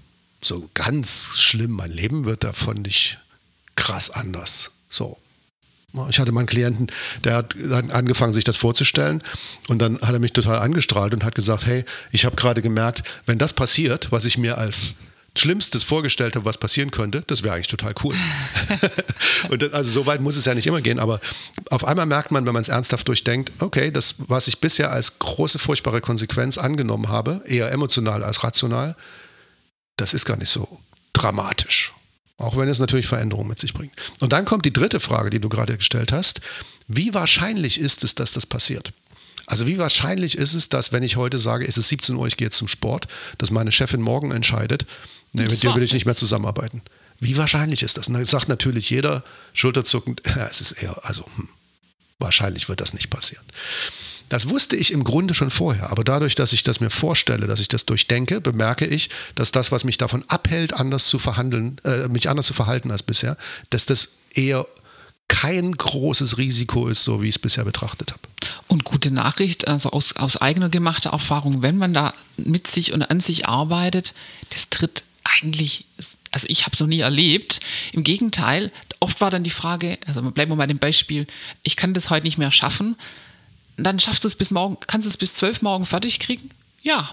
[0.40, 3.18] so ganz schlimm, mein Leben wird davon nicht
[3.74, 4.70] krass anders.
[4.88, 5.18] So,
[6.08, 6.86] ich hatte mal einen Klienten,
[7.24, 7.56] der hat
[7.90, 9.22] angefangen, sich das vorzustellen
[9.68, 13.02] und dann hat er mich total angestrahlt und hat gesagt, hey, ich habe gerade gemerkt,
[13.26, 14.94] wenn das passiert, was ich mir als
[15.36, 18.14] Schlimmstes vorgestellt habe, was passieren könnte, das wäre eigentlich total cool.
[19.48, 21.20] und das, also so weit muss es ja nicht immer gehen, aber
[21.70, 25.18] auf einmal merkt man, wenn man es ernsthaft durchdenkt, okay, das, was ich bisher als
[25.18, 28.96] große, furchtbare Konsequenz angenommen habe, eher emotional als rational,
[29.96, 30.80] das ist gar nicht so
[31.12, 31.92] dramatisch.
[32.40, 33.92] Auch wenn es natürlich Veränderungen mit sich bringt.
[34.18, 36.40] Und dann kommt die dritte Frage, die du gerade gestellt hast.
[36.88, 38.92] Wie wahrscheinlich ist es, dass das passiert?
[39.46, 42.38] Also wie wahrscheinlich ist es, dass wenn ich heute sage, es ist 17 Uhr, ich
[42.38, 44.86] gehe jetzt zum Sport, dass meine Chefin morgen entscheidet,
[45.32, 46.82] nee, mit dir will ich nicht mehr zusammenarbeiten.
[47.18, 48.08] Wie wahrscheinlich ist das?
[48.08, 49.22] Und dann sagt natürlich jeder
[49.52, 51.48] schulterzuckend, ja, es ist eher, also hm,
[52.18, 53.44] wahrscheinlich wird das nicht passieren.
[54.30, 57.60] Das wusste ich im Grunde schon vorher, aber dadurch, dass ich das mir vorstelle, dass
[57.60, 62.08] ich das durchdenke, bemerke ich, dass das, was mich davon abhält, anders zu verhandeln, äh,
[62.08, 63.36] mich anders zu verhalten als bisher,
[63.70, 64.66] dass das eher
[65.26, 68.20] kein großes Risiko ist, so wie ich es bisher betrachtet habe.
[68.68, 73.02] Und gute Nachricht, also aus, aus eigener gemachter Erfahrung, wenn man da mit sich und
[73.10, 74.14] an sich arbeitet,
[74.50, 75.86] das tritt eigentlich,
[76.30, 77.58] also ich habe es noch nie erlebt.
[77.92, 81.26] Im Gegenteil, oft war dann die Frage, also bleiben wir mal dem Beispiel,
[81.64, 82.96] ich kann das heute nicht mehr schaffen
[83.84, 86.50] dann schaffst du es bis morgen, kannst du es bis zwölf morgen fertig kriegen?
[86.82, 87.10] Ja.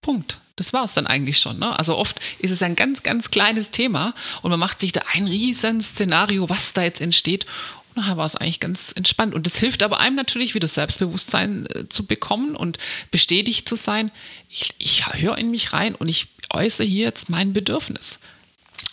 [0.00, 0.38] Punkt.
[0.56, 1.58] Das war es dann eigentlich schon.
[1.58, 1.78] Ne?
[1.78, 5.26] Also oft ist es ein ganz, ganz kleines Thema und man macht sich da ein
[5.26, 7.46] riesen Szenario, was da jetzt entsteht.
[7.88, 9.34] Und nachher war es eigentlich ganz entspannt.
[9.34, 12.78] Und das hilft aber einem natürlich wieder Selbstbewusstsein äh, zu bekommen und
[13.10, 14.10] bestätigt zu sein.
[14.50, 18.18] Ich, ich höre in mich rein und ich äußere hier jetzt mein Bedürfnis.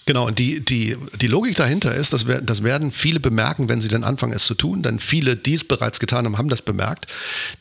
[0.09, 3.79] Genau, und die, die, die Logik dahinter ist, dass wir, das werden viele bemerken, wenn
[3.79, 4.81] sie dann anfangen, es zu tun.
[4.81, 7.05] Denn viele, die es bereits getan haben, haben das bemerkt.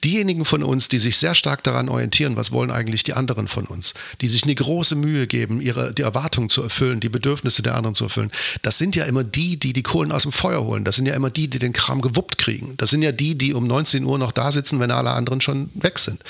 [0.03, 3.67] Diejenigen von uns, die sich sehr stark daran orientieren, was wollen eigentlich die anderen von
[3.67, 7.75] uns, die sich eine große Mühe geben, ihre, die Erwartungen zu erfüllen, die Bedürfnisse der
[7.75, 8.33] anderen zu erfüllen,
[8.63, 10.85] das sind ja immer die, die die Kohlen aus dem Feuer holen.
[10.85, 12.79] Das sind ja immer die, die den Kram gewuppt kriegen.
[12.79, 15.69] Das sind ja die, die um 19 Uhr noch da sitzen, wenn alle anderen schon
[15.75, 16.25] weg sind.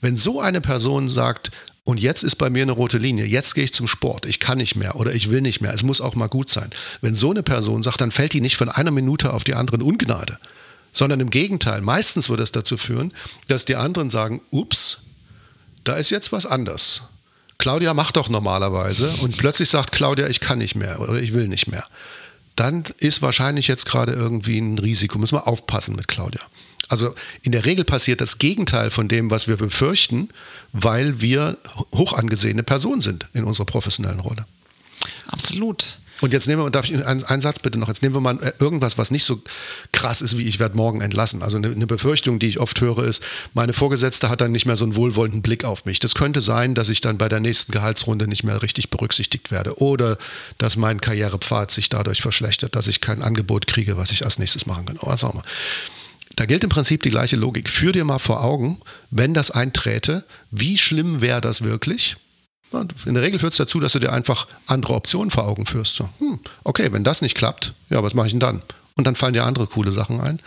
[0.00, 1.50] Wenn so eine Person sagt,
[1.88, 3.24] und jetzt ist bei mir eine rote Linie.
[3.24, 4.26] Jetzt gehe ich zum Sport.
[4.26, 5.72] Ich kann nicht mehr oder ich will nicht mehr.
[5.72, 6.68] Es muss auch mal gut sein.
[7.00, 9.76] Wenn so eine Person sagt, dann fällt die nicht von einer Minute auf die andere
[9.78, 10.36] in Ungnade,
[10.92, 11.80] sondern im Gegenteil.
[11.80, 13.14] Meistens wird es dazu führen,
[13.46, 14.98] dass die anderen sagen, ups,
[15.84, 17.04] da ist jetzt was anders.
[17.56, 21.48] Claudia macht doch normalerweise und plötzlich sagt Claudia, ich kann nicht mehr oder ich will
[21.48, 21.86] nicht mehr.
[22.54, 25.18] Dann ist wahrscheinlich jetzt gerade irgendwie ein Risiko.
[25.18, 26.42] Müssen wir aufpassen mit Claudia.
[26.88, 30.30] Also in der Regel passiert das Gegenteil von dem, was wir befürchten,
[30.72, 31.58] weil wir
[31.94, 34.46] hoch angesehene Personen sind in unserer professionellen Rolle.
[35.26, 35.98] Absolut.
[36.20, 38.42] Und jetzt nehmen wir, darf ich einen, einen, Satz bitte noch, jetzt nehmen wir mal
[38.42, 39.40] äh, irgendwas, was nicht so
[39.92, 41.42] krass ist, wie ich werde morgen entlassen.
[41.42, 43.22] Also eine, eine, Befürchtung, die ich oft höre, ist,
[43.54, 46.00] meine Vorgesetzte hat dann nicht mehr so einen wohlwollenden Blick auf mich.
[46.00, 49.80] Das könnte sein, dass ich dann bei der nächsten Gehaltsrunde nicht mehr richtig berücksichtigt werde
[49.80, 50.18] oder
[50.58, 54.66] dass mein Karrierepfad sich dadurch verschlechtert, dass ich kein Angebot kriege, was ich als nächstes
[54.66, 54.98] machen kann.
[55.02, 55.44] Was auch immer.
[56.38, 57.68] Da gilt im Prinzip die gleiche Logik.
[57.68, 60.22] Führ dir mal vor Augen, wenn das einträte,
[60.52, 62.14] wie schlimm wäre das wirklich?
[63.06, 65.96] In der Regel führt es dazu, dass du dir einfach andere Optionen vor Augen führst.
[65.96, 68.62] So, hm, okay, wenn das nicht klappt, ja, was mache ich denn dann?
[68.94, 70.38] Und dann fallen dir andere coole Sachen ein.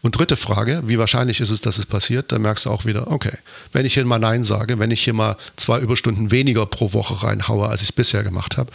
[0.00, 2.30] Und dritte Frage, wie wahrscheinlich ist es, dass es passiert?
[2.30, 3.36] Da merkst du auch wieder, okay,
[3.72, 7.26] wenn ich hier mal Nein sage, wenn ich hier mal zwei Überstunden weniger pro Woche
[7.26, 8.70] reinhaue, als ich es bisher gemacht habe,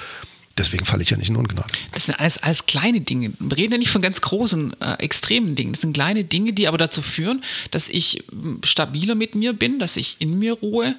[0.57, 1.67] Deswegen falle ich ja nicht in Ungnade.
[1.93, 3.31] Das sind alles, alles kleine Dinge.
[3.39, 5.73] Wir reden ja nicht von ganz großen, äh, extremen Dingen.
[5.73, 9.79] Das sind kleine Dinge, die aber dazu führen, dass ich hm, stabiler mit mir bin,
[9.79, 10.95] dass ich in mir ruhe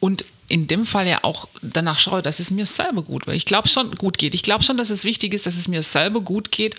[0.00, 3.46] und in dem Fall ja auch danach schaue, dass es mir selber gut weil Ich
[3.46, 4.34] glaube schon, gut geht.
[4.34, 6.76] Ich glaube schon, dass es wichtig ist, dass es mir selber gut geht,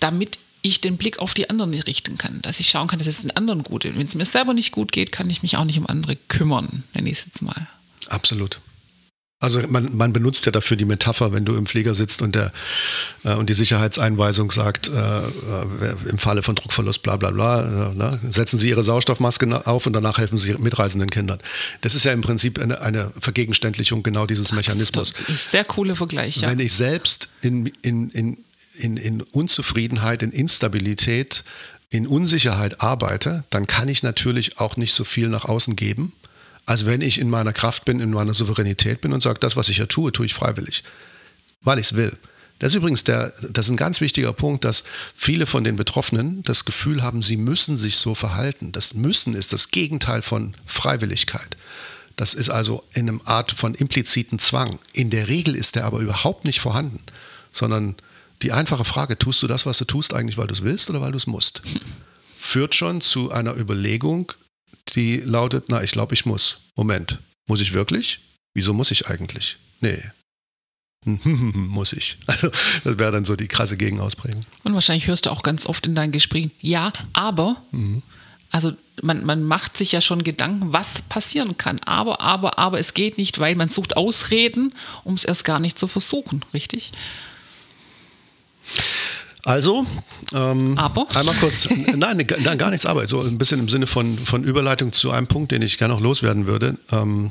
[0.00, 2.42] damit ich den Blick auf die anderen richten kann.
[2.42, 3.96] Dass ich schauen kann, dass es den anderen gut geht.
[3.96, 6.84] Wenn es mir selber nicht gut geht, kann ich mich auch nicht um andere kümmern,
[6.92, 7.68] nenne ich es jetzt mal.
[8.08, 8.60] Absolut.
[9.40, 12.50] Also man, man benutzt ja dafür die Metapher, wenn du im Flieger sitzt und, der,
[13.22, 15.22] äh, und die Sicherheitseinweisung sagt, äh, äh,
[16.08, 19.92] im Falle von Druckverlust, bla bla bla, äh, ne, setzen Sie Ihre Sauerstoffmaske auf und
[19.92, 21.38] danach helfen Sie mitreisenden Kindern.
[21.82, 25.12] Das ist ja im Prinzip eine, eine Vergegenständlichung genau dieses Mechanismus.
[25.12, 26.50] Das ist sehr coole Vergleich, ja.
[26.50, 28.38] Wenn ich selbst in, in, in,
[28.74, 31.44] in, in Unzufriedenheit, in Instabilität,
[31.90, 36.12] in Unsicherheit arbeite, dann kann ich natürlich auch nicht so viel nach außen geben
[36.68, 39.70] als wenn ich in meiner Kraft bin, in meiner Souveränität bin und sage, das, was
[39.70, 40.84] ich hier tue, tue ich freiwillig,
[41.62, 42.14] weil ich es will.
[42.58, 44.84] Das ist übrigens der, das ist ein ganz wichtiger Punkt, dass
[45.16, 48.70] viele von den Betroffenen das Gefühl haben, sie müssen sich so verhalten.
[48.70, 51.56] Das Müssen ist das Gegenteil von Freiwilligkeit.
[52.16, 54.78] Das ist also in einem Art von impliziten Zwang.
[54.92, 57.00] In der Regel ist der aber überhaupt nicht vorhanden,
[57.50, 57.96] sondern
[58.42, 61.00] die einfache Frage, tust du das, was du tust, eigentlich, weil du es willst oder
[61.00, 61.62] weil du es musst,
[62.38, 64.34] führt schon zu einer Überlegung,
[64.96, 66.58] die lautet, na, ich glaube, ich muss.
[66.76, 68.20] Moment, muss ich wirklich?
[68.54, 69.56] Wieso muss ich eigentlich?
[69.80, 70.02] Nee.
[71.04, 72.18] muss ich.
[72.26, 72.50] Also
[72.84, 74.44] das wäre dann so die krasse Gegenausprägung.
[74.64, 77.62] Und wahrscheinlich hörst du auch ganz oft in deinen Gesprächen, ja, aber.
[77.70, 78.02] Mhm.
[78.50, 78.72] Also
[79.02, 81.78] man, man macht sich ja schon Gedanken, was passieren kann.
[81.80, 84.74] Aber, aber, aber es geht nicht, weil man sucht Ausreden,
[85.04, 86.92] um es erst gar nicht zu versuchen, richtig?
[89.44, 89.86] Also,
[90.34, 90.76] ähm,
[91.14, 94.92] einmal kurz, nein, nein, gar nichts aber, so ein bisschen im Sinne von, von Überleitung
[94.92, 96.76] zu einem Punkt, den ich gerne noch loswerden würde.
[96.90, 97.30] Ähm,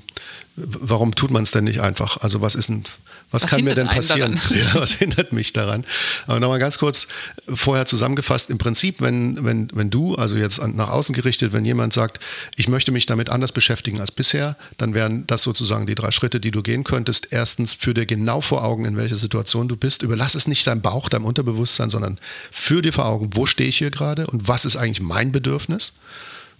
[0.58, 2.18] warum tut man es denn nicht einfach?
[2.18, 2.84] Also was ist, ein,
[3.30, 4.40] Was, was kann mir denn passieren?
[4.50, 5.86] Ja, was hindert mich daran?
[6.26, 7.08] Aber nochmal ganz kurz
[7.48, 8.50] vorher zusammengefasst.
[8.50, 12.20] Im Prinzip, wenn, wenn, wenn du, also jetzt nach außen gerichtet, wenn jemand sagt,
[12.56, 16.40] ich möchte mich damit anders beschäftigen als bisher, dann wären das sozusagen die drei Schritte,
[16.40, 17.28] die du gehen könntest.
[17.30, 20.02] Erstens, führ dir genau vor Augen, in welcher Situation du bist.
[20.02, 22.18] Überlass es nicht deinem Bauch, deinem Unterbewusstsein, sondern
[22.52, 25.94] führ dir vor Augen, wo stehe ich hier gerade und was ist eigentlich mein Bedürfnis.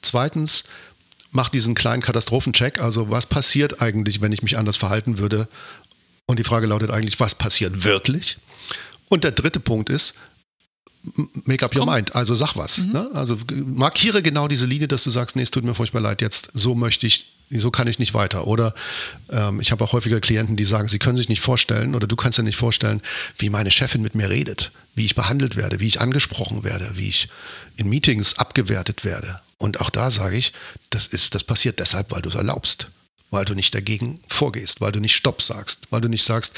[0.02, 0.64] Zweitens,
[1.38, 2.82] mach diesen kleinen Katastrophencheck.
[2.82, 5.48] Also was passiert eigentlich, wenn ich mich anders verhalten würde
[6.26, 8.40] und die Frage lautet eigentlich, was passiert wirklich?
[9.08, 10.16] Und der dritte Punkt ist,
[11.46, 11.94] make up your Komm.
[11.94, 12.80] mind, also sag was.
[12.80, 12.92] Mhm.
[12.92, 13.10] Ne?
[13.14, 16.50] Also markiere genau diese Linie, dass du sagst, nee, es tut mir furchtbar leid, jetzt
[16.56, 18.48] so möchte ich, so kann ich nicht weiter.
[18.48, 18.74] Oder
[19.30, 22.16] ähm, ich habe auch häufiger Klienten, die sagen, sie können sich nicht vorstellen oder du
[22.16, 23.02] kannst dir nicht vorstellen,
[23.38, 27.10] wie meine Chefin mit mir redet, wie ich behandelt werde, wie ich angesprochen werde, wie
[27.10, 27.30] ich
[27.78, 29.40] in Meetings abgewertet werde.
[29.58, 30.54] Und auch da sage ich,
[30.90, 32.90] das ist, das passiert deshalb, weil du es erlaubst
[33.32, 36.54] weil du nicht dagegen vorgehst, weil du nicht Stopp sagst, weil du nicht sagst,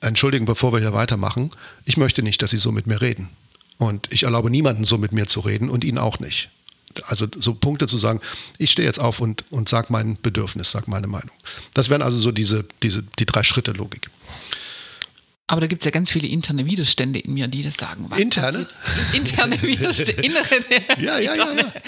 [0.00, 1.50] entschuldigen, bevor wir hier weitermachen,
[1.84, 3.30] ich möchte nicht, dass Sie so mit mir reden.
[3.78, 6.48] Und ich erlaube niemanden so mit mir zu reden und Ihnen auch nicht.
[7.06, 8.20] Also so Punkte zu sagen,
[8.58, 11.34] ich stehe jetzt auf und, und sage mein Bedürfnis, sage meine Meinung.
[11.74, 14.10] Das wären also so diese, diese, die drei Schritte Logik.
[15.46, 18.06] Aber da gibt es ja ganz viele interne Widerstände in mir, die das sagen.
[18.08, 18.66] Was interne?
[19.12, 20.60] Interne Widerstände, innere,
[20.98, 21.82] ja, ja, interne, ja, ja,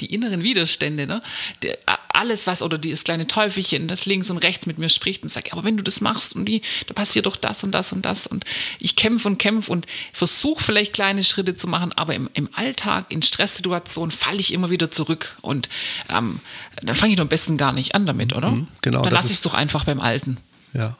[0.00, 1.08] die inneren Widerstände.
[1.08, 1.20] Ne?
[1.64, 1.72] Die,
[2.06, 5.52] alles, was, oder das kleine Teufelchen, das links und rechts mit mir spricht und sagt,
[5.52, 8.28] aber wenn du das machst und die, da passiert doch das und das und das.
[8.28, 8.44] Und
[8.78, 13.06] ich kämpfe und kämpfe und versuche vielleicht kleine Schritte zu machen, aber im, im Alltag,
[13.08, 15.36] in Stresssituationen, falle ich immer wieder zurück.
[15.40, 15.68] Und
[16.10, 16.38] ähm,
[16.80, 18.52] dann fange ich doch am besten gar nicht an damit, oder?
[18.52, 19.02] Mhm, genau.
[19.02, 20.36] Dann lasse ich es doch einfach beim Alten.
[20.74, 20.96] Ja.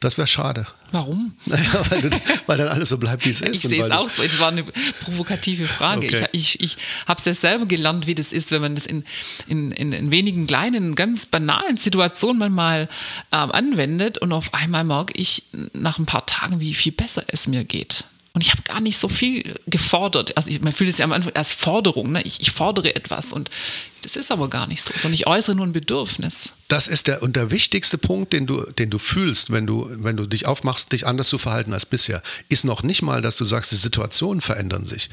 [0.00, 0.66] Das wäre schade.
[0.92, 1.34] Warum?
[1.46, 2.10] Naja, weil, du,
[2.46, 3.64] weil, dann alles so bleibt, wie es ist.
[3.64, 4.22] Ich sehe es auch so.
[4.22, 4.64] Es war eine
[5.00, 6.06] provokative Frage.
[6.06, 6.28] Okay.
[6.32, 9.04] Ich, ich, ich habe es ja selber gelernt, wie das ist, wenn man das in,
[9.48, 12.88] in, in, in wenigen kleinen, ganz banalen Situationen manchmal
[13.32, 17.48] äh, anwendet und auf einmal merke ich nach ein paar Tagen, wie viel besser es
[17.48, 18.04] mir geht.
[18.34, 20.36] Und ich habe gar nicht so viel gefordert.
[20.36, 22.12] Also ich, man fühlt es ja am Anfang als Forderung.
[22.12, 22.22] Ne?
[22.22, 23.50] Ich, ich, fordere etwas und
[24.02, 26.52] das ist aber gar nicht so, sondern ich äußere nur ein Bedürfnis.
[26.68, 30.16] Das ist der und der wichtigste Punkt, den du, den du fühlst, wenn du, wenn
[30.16, 33.44] du dich aufmachst, dich anders zu verhalten als bisher, ist noch nicht mal, dass du
[33.44, 35.08] sagst, die Situationen verändern sich.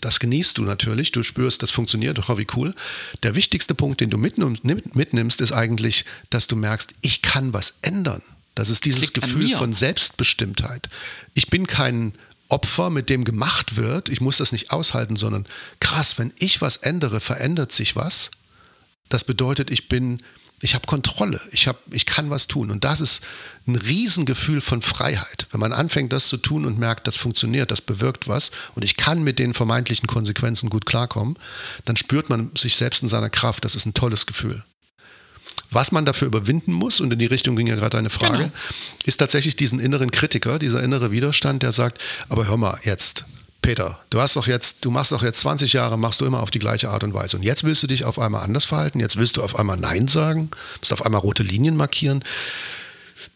[0.00, 2.74] Das genießt du natürlich, du spürst, das funktioniert, oh, wie cool.
[3.22, 7.74] Der wichtigste Punkt, den du mitnimmst, mitnimmst, ist eigentlich, dass du merkst, ich kann was
[7.82, 8.22] ändern.
[8.54, 10.88] Das ist dieses Gefühl von Selbstbestimmtheit.
[11.34, 12.12] Ich bin kein
[12.54, 14.08] Opfer, mit dem gemacht wird.
[14.08, 15.44] Ich muss das nicht aushalten, sondern
[15.80, 18.30] krass, wenn ich was ändere, verändert sich was.
[19.08, 20.22] Das bedeutet, ich bin,
[20.60, 22.70] ich habe Kontrolle, ich, hab, ich kann was tun.
[22.70, 23.24] Und das ist
[23.66, 25.48] ein Riesengefühl von Freiheit.
[25.50, 28.96] Wenn man anfängt, das zu tun und merkt, das funktioniert, das bewirkt was und ich
[28.96, 31.36] kann mit den vermeintlichen Konsequenzen gut klarkommen,
[31.84, 33.64] dann spürt man sich selbst in seiner Kraft.
[33.64, 34.62] Das ist ein tolles Gefühl.
[35.74, 38.52] Was man dafür überwinden muss, und in die Richtung ging ja gerade eine Frage, genau.
[39.04, 43.24] ist tatsächlich diesen inneren Kritiker, dieser innere Widerstand, der sagt, aber hör mal, jetzt,
[43.60, 46.52] Peter, du hast doch jetzt, du machst doch jetzt 20 Jahre, machst du immer auf
[46.52, 47.36] die gleiche Art und Weise.
[47.36, 50.06] Und jetzt willst du dich auf einmal anders verhalten, jetzt willst du auf einmal Nein
[50.06, 52.22] sagen, willst auf einmal rote Linien markieren.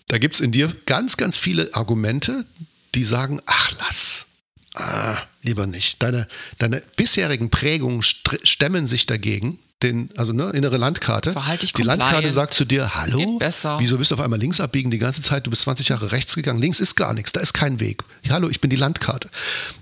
[0.06, 2.46] Da gibt es in dir ganz, ganz viele Argumente,
[2.94, 4.26] die sagen, ach lass,
[4.74, 6.02] ah, lieber nicht.
[6.04, 11.32] Deine, deine bisherigen Prägungen stemmen sich dagegen den, also ne, innere Landkarte.
[11.32, 13.38] Verhalte ich die Landkarte sagt zu dir, hallo,
[13.78, 15.46] wieso bist du auf einmal links abbiegen die ganze Zeit?
[15.46, 16.60] Du bist 20 Jahre rechts gegangen.
[16.60, 18.02] Links ist gar nichts, da ist kein Weg.
[18.28, 19.28] hallo, ich bin die Landkarte.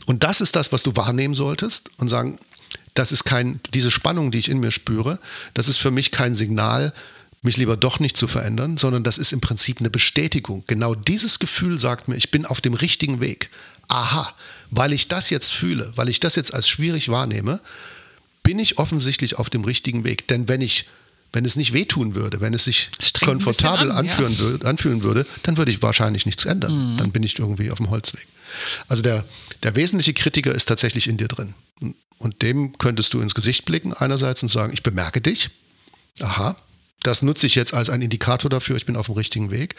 [0.05, 2.39] Und das ist das, was du wahrnehmen solltest und sagen,
[2.95, 5.19] das ist kein, diese Spannung, die ich in mir spüre,
[5.55, 6.93] das ist für mich kein Signal,
[7.43, 10.65] mich lieber doch nicht zu verändern, sondern das ist im Prinzip eine Bestätigung.
[10.67, 13.51] Genau dieses Gefühl sagt mir, ich bin auf dem richtigen Weg.
[13.89, 14.35] Aha,
[14.71, 17.61] weil ich das jetzt fühle, weil ich das jetzt als schwierig wahrnehme,
[18.47, 20.29] bin ich offensichtlich auf dem richtigen Weg.
[20.29, 20.87] Denn wenn ich
[21.33, 24.39] wenn es nicht wehtun würde, wenn es sich Streng komfortabel an, anführen ja.
[24.39, 26.93] würde, anfühlen würde, dann würde ich wahrscheinlich nichts ändern.
[26.93, 26.97] Mhm.
[26.97, 28.27] Dann bin ich irgendwie auf dem Holzweg.
[28.89, 29.25] Also der,
[29.63, 31.55] der wesentliche Kritiker ist tatsächlich in dir drin.
[32.19, 35.51] Und dem könntest du ins Gesicht blicken einerseits und sagen, ich bemerke dich.
[36.21, 36.57] Aha,
[37.03, 39.75] das nutze ich jetzt als einen Indikator dafür, ich bin auf dem richtigen Weg.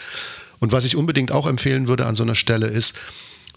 [0.59, 2.93] Und was ich unbedingt auch empfehlen würde an so einer Stelle ist,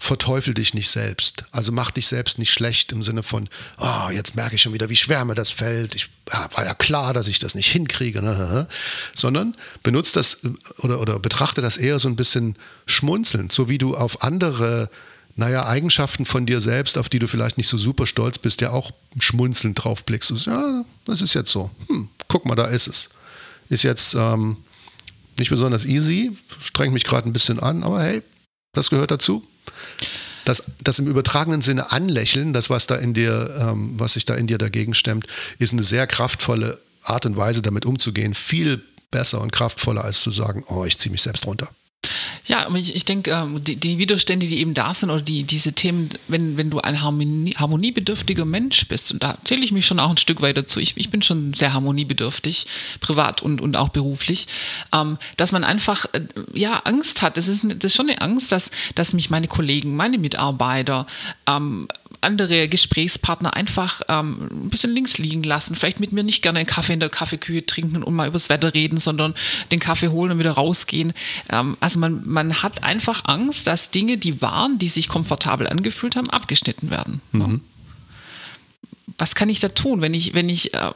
[0.01, 1.45] verteufel dich nicht selbst.
[1.53, 4.89] Also mach dich selbst nicht schlecht im Sinne von, oh, jetzt merke ich schon wieder,
[4.89, 5.95] wie schwer mir das fällt.
[5.95, 8.23] Ich ja, war ja klar, dass ich das nicht hinkriege.
[8.23, 8.67] Ne?
[9.15, 10.39] Sondern benutze das
[10.79, 14.91] oder, oder betrachte das eher so ein bisschen schmunzelnd, so wie du auf andere
[15.37, 18.71] naja, Eigenschaften von dir selbst, auf die du vielleicht nicht so super stolz bist, ja
[18.71, 20.33] auch schmunzelnd drauf blickst.
[20.47, 21.71] Ja, das ist jetzt so.
[21.89, 23.11] Hm, guck mal, da ist es.
[23.69, 24.57] Ist jetzt ähm,
[25.39, 28.23] nicht besonders easy, strengt mich gerade ein bisschen an, aber hey,
[28.73, 29.47] das gehört dazu
[30.45, 34.35] das, das im übertragenen Sinne anlächeln, das, was da in dir, ähm, was sich da
[34.35, 35.27] in dir dagegen stemmt,
[35.59, 38.35] ist eine sehr kraftvolle Art und Weise, damit umzugehen.
[38.35, 41.69] Viel besser und kraftvoller, als zu sagen, oh, ich ziehe mich selbst runter.
[42.51, 45.45] Ja, aber ich, ich denke, ähm, die, die, Widerstände, die eben da sind, oder die,
[45.45, 49.87] diese Themen, wenn, wenn du ein Harmonie, harmoniebedürftiger Mensch bist, und da zähle ich mich
[49.87, 52.67] schon auch ein Stück weit dazu, ich, ich bin schon sehr harmoniebedürftig,
[52.99, 54.49] privat und, und auch beruflich,
[54.93, 57.37] ähm, dass man einfach äh, ja, Angst hat.
[57.37, 61.07] Das ist, das ist schon eine Angst, dass, dass mich meine Kollegen, meine Mitarbeiter,
[61.47, 61.87] ähm,
[62.21, 65.75] andere Gesprächspartner einfach ähm, ein bisschen links liegen lassen.
[65.75, 68.75] Vielleicht mit mir nicht gerne einen Kaffee in der Kaffeekühe trinken und mal übers Wetter
[68.75, 69.35] reden, sondern
[69.71, 71.13] den Kaffee holen und wieder rausgehen.
[71.51, 76.17] Ähm, also man, man hat einfach Angst, dass Dinge, die waren, die sich komfortabel angefühlt
[76.17, 77.21] haben, abgeschnitten werden.
[77.33, 77.61] Mhm.
[79.21, 80.93] Was kann ich da tun, wenn ich, wenn ich, äh,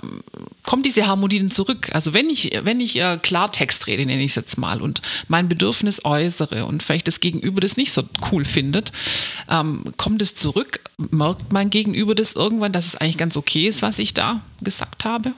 [0.63, 1.91] kommt diese Harmonie denn zurück?
[1.93, 5.49] Also wenn ich, wenn ich äh, Klartext rede, nenne ich es jetzt mal, und mein
[5.49, 8.93] Bedürfnis äußere und vielleicht das Gegenüber das nicht so cool findet,
[9.51, 10.81] ähm, kommt es zurück?
[10.97, 15.05] Merkt mein Gegenüber das irgendwann, dass es eigentlich ganz okay ist, was ich da gesagt
[15.05, 15.35] habe?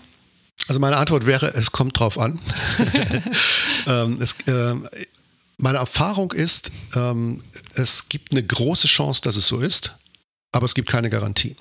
[0.68, 2.38] Also meine Antwort wäre, es kommt drauf an.
[3.86, 4.74] ähm, es, äh,
[5.58, 7.42] meine Erfahrung ist, ähm,
[7.74, 9.92] es gibt eine große Chance, dass es so ist,
[10.52, 11.56] aber es gibt keine Garantie.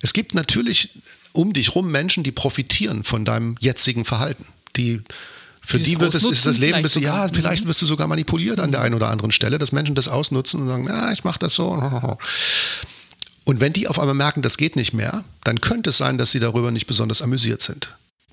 [0.00, 0.90] Es gibt natürlich
[1.32, 4.46] um dich rum Menschen, die profitieren von deinem jetzigen Verhalten.
[4.76, 5.02] Die
[5.60, 7.68] für die wird es, ist das Leben ein bisschen, ja, vielleicht mhm.
[7.68, 10.66] wirst du sogar manipuliert an der einen oder anderen Stelle, dass Menschen das ausnutzen und
[10.66, 12.18] sagen, ja, ich mache das so.
[13.44, 16.30] Und wenn die auf einmal merken, das geht nicht mehr, dann könnte es sein, dass
[16.30, 17.90] sie darüber nicht besonders amüsiert sind.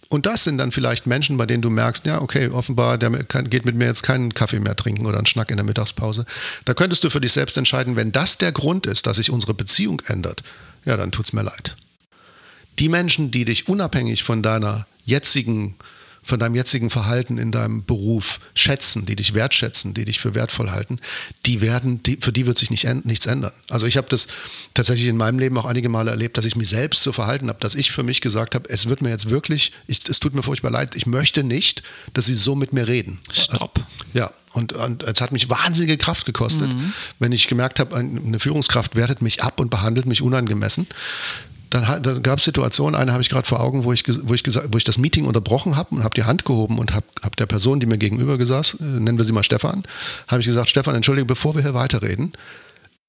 [0.08, 3.65] Und das sind dann vielleicht Menschen, bei denen du merkst, ja, okay, offenbar, der geht
[3.65, 6.25] mit mir jetzt keinen Kaffee mehr trinken oder einen Schnack in der Mittagspause.
[6.63, 9.54] Da könntest du für dich selbst entscheiden, wenn das der Grund ist, dass sich unsere
[9.54, 10.43] Beziehung ändert,
[10.85, 11.75] ja, dann tut es mir leid.
[12.79, 15.75] Die Menschen, die dich unabhängig von deiner jetzigen
[16.25, 20.71] von deinem jetzigen Verhalten in deinem Beruf schätzen, die dich wertschätzen, die dich für wertvoll
[20.71, 20.97] halten,
[21.45, 23.53] die werden, die, für die wird sich nicht, nichts ändern.
[23.69, 24.27] Also ich habe das
[24.73, 27.59] tatsächlich in meinem Leben auch einige Male erlebt, dass ich mich selbst so verhalten habe,
[27.59, 30.41] dass ich für mich gesagt habe, es wird mir jetzt wirklich, ich, es tut mir
[30.41, 31.83] furchtbar leid, ich möchte nicht,
[32.13, 33.19] dass sie so mit mir reden.
[33.31, 33.77] Stopp.
[33.77, 36.93] Also, ja, und, und es hat mich wahnsinnige Kraft gekostet, mhm.
[37.19, 40.88] wenn ich gemerkt habe, eine Führungskraft wertet mich ab und behandelt mich unangemessen
[41.75, 44.43] dann, dann gab es Situationen, eine habe ich gerade vor Augen, wo ich, wo, ich
[44.43, 47.35] gesagt, wo ich das Meeting unterbrochen habe und habe die Hand gehoben und habe hab
[47.35, 49.83] der Person, die mir gegenüber gesaß, äh, nennen wir sie mal Stefan,
[50.27, 52.31] habe ich gesagt, Stefan, entschuldige, bevor wir hier weiterreden,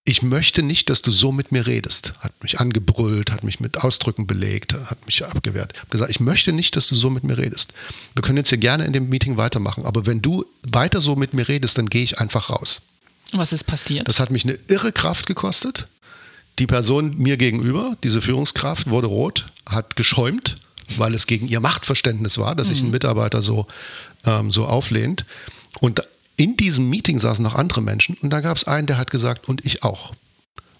[0.05, 2.15] ich möchte nicht, dass du so mit mir redest.
[2.21, 5.73] Hat mich angebrüllt, hat mich mit Ausdrücken belegt, hat mich abgewehrt.
[5.75, 7.73] Ich habe gesagt, ich möchte nicht, dass du so mit mir redest.
[8.15, 11.35] Wir können jetzt hier gerne in dem Meeting weitermachen, aber wenn du weiter so mit
[11.35, 12.83] mir redest, dann gehe ich einfach raus.
[13.33, 14.07] Was ist passiert?
[14.07, 15.89] Das hat mich eine irre Kraft gekostet.
[16.59, 20.57] Die Person mir gegenüber, diese Führungskraft, wurde rot, hat geschäumt,
[20.97, 22.93] weil es gegen ihr Machtverständnis war, dass sich ein mhm.
[22.93, 23.67] Mitarbeiter so,
[24.25, 25.27] ähm, so auflehnt.
[25.81, 26.03] Und
[26.37, 29.49] in diesem Meeting saßen noch andere Menschen und da gab es einen, der hat gesagt,
[29.49, 30.13] und ich auch.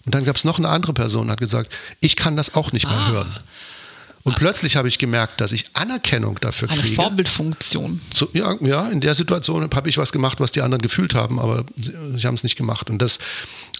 [0.05, 2.71] Und dann gab es noch eine andere Person, die hat gesagt, ich kann das auch
[2.71, 3.09] nicht mehr ah.
[3.09, 3.33] hören.
[4.27, 6.81] Und plötzlich habe ich gemerkt, dass ich Anerkennung dafür kriege.
[6.81, 8.01] Eine Vorbildfunktion.
[8.13, 11.39] So, ja, ja, in der Situation habe ich was gemacht, was die anderen gefühlt haben,
[11.39, 12.89] aber sie, sie haben es nicht gemacht.
[12.89, 13.19] Und das,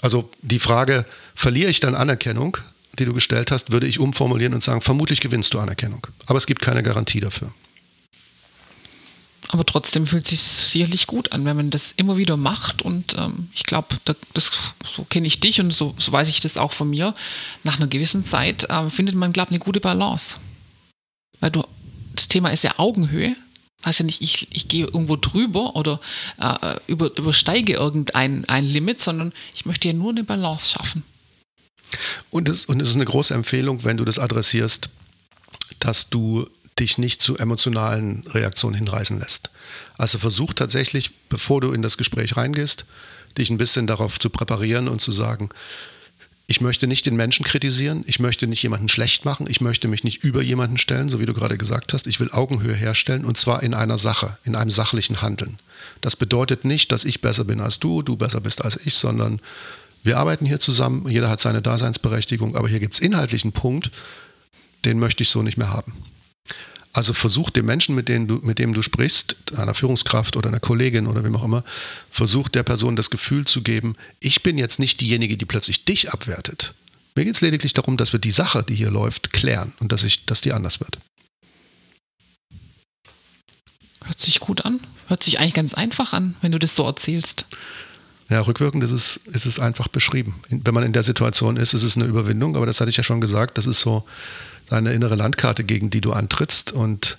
[0.01, 1.05] also die Frage,
[1.35, 2.57] verliere ich dann Anerkennung,
[2.97, 6.07] die du gestellt hast, würde ich umformulieren und sagen, vermutlich gewinnst du Anerkennung.
[6.25, 7.51] Aber es gibt keine Garantie dafür.
[9.49, 12.81] Aber trotzdem fühlt es sich sicherlich gut an, wenn man das immer wieder macht.
[12.81, 13.87] Und ähm, ich glaube,
[14.93, 17.15] so kenne ich dich und so, so, weiß ich das auch von mir.
[17.63, 20.37] Nach einer gewissen Zeit äh, findet man, glaube ich, eine gute Balance.
[21.39, 21.63] Weil du,
[22.13, 23.35] das Thema ist ja Augenhöhe.
[23.83, 26.01] Weiß ja nicht, ich, ich gehe irgendwo drüber oder
[26.39, 31.03] äh, über, übersteige irgendein ein Limit, sondern ich möchte ja nur eine Balance schaffen.
[32.31, 34.89] Und es, und es ist eine große Empfehlung, wenn du das adressierst,
[35.79, 39.49] dass du dich nicht zu emotionalen Reaktionen hinreißen lässt.
[39.97, 42.85] Also versuch tatsächlich, bevor du in das Gespräch reingehst,
[43.37, 45.49] dich ein bisschen darauf zu präparieren und zu sagen,
[46.49, 50.05] ich möchte nicht den Menschen kritisieren, ich möchte nicht jemanden schlecht machen, ich möchte mich
[50.05, 52.07] nicht über jemanden stellen, so wie du gerade gesagt hast.
[52.07, 55.59] Ich will Augenhöhe herstellen und zwar in einer Sache, in einem sachlichen Handeln.
[55.99, 59.41] Das bedeutet nicht, dass ich besser bin als du, du besser bist als ich, sondern
[60.03, 63.91] wir arbeiten hier zusammen, jeder hat seine Daseinsberechtigung, aber hier gibt es inhaltlichen Punkt,
[64.85, 65.91] den möchte ich so nicht mehr haben.
[66.93, 70.59] Also versuch dem Menschen, mit, denen du, mit dem du sprichst, einer Führungskraft oder einer
[70.59, 71.63] Kollegin oder wem auch immer,
[72.09, 76.11] versuch der Person das Gefühl zu geben, ich bin jetzt nicht diejenige, die plötzlich dich
[76.11, 76.73] abwertet.
[77.15, 80.03] Mir geht es lediglich darum, dass wir die Sache, die hier läuft, klären und dass,
[80.03, 80.97] ich, dass die anders wird.
[84.03, 84.79] Hört sich gut an.
[85.07, 87.45] Hört sich eigentlich ganz einfach an, wenn du das so erzählst.
[88.29, 90.35] Ja, rückwirkend ist es, ist es einfach beschrieben.
[90.49, 93.03] Wenn man in der Situation ist, ist es eine Überwindung, aber das hatte ich ja
[93.03, 94.03] schon gesagt, das ist so
[94.69, 96.71] deine innere Landkarte, gegen die du antrittst.
[96.71, 97.17] Und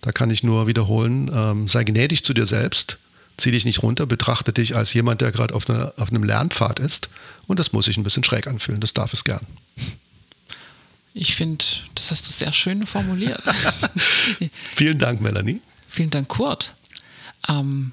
[0.00, 2.98] da kann ich nur wiederholen, ähm, sei gnädig zu dir selbst,
[3.36, 6.78] zieh dich nicht runter, betrachte dich als jemand, der gerade auf, eine, auf einem Lernpfad
[6.78, 7.08] ist.
[7.46, 9.46] Und das muss sich ein bisschen schräg anfühlen, das darf es gern.
[11.14, 13.42] Ich finde, das hast du sehr schön formuliert.
[14.76, 15.60] Vielen Dank, Melanie.
[15.88, 16.74] Vielen Dank, Kurt.
[17.48, 17.92] Ähm,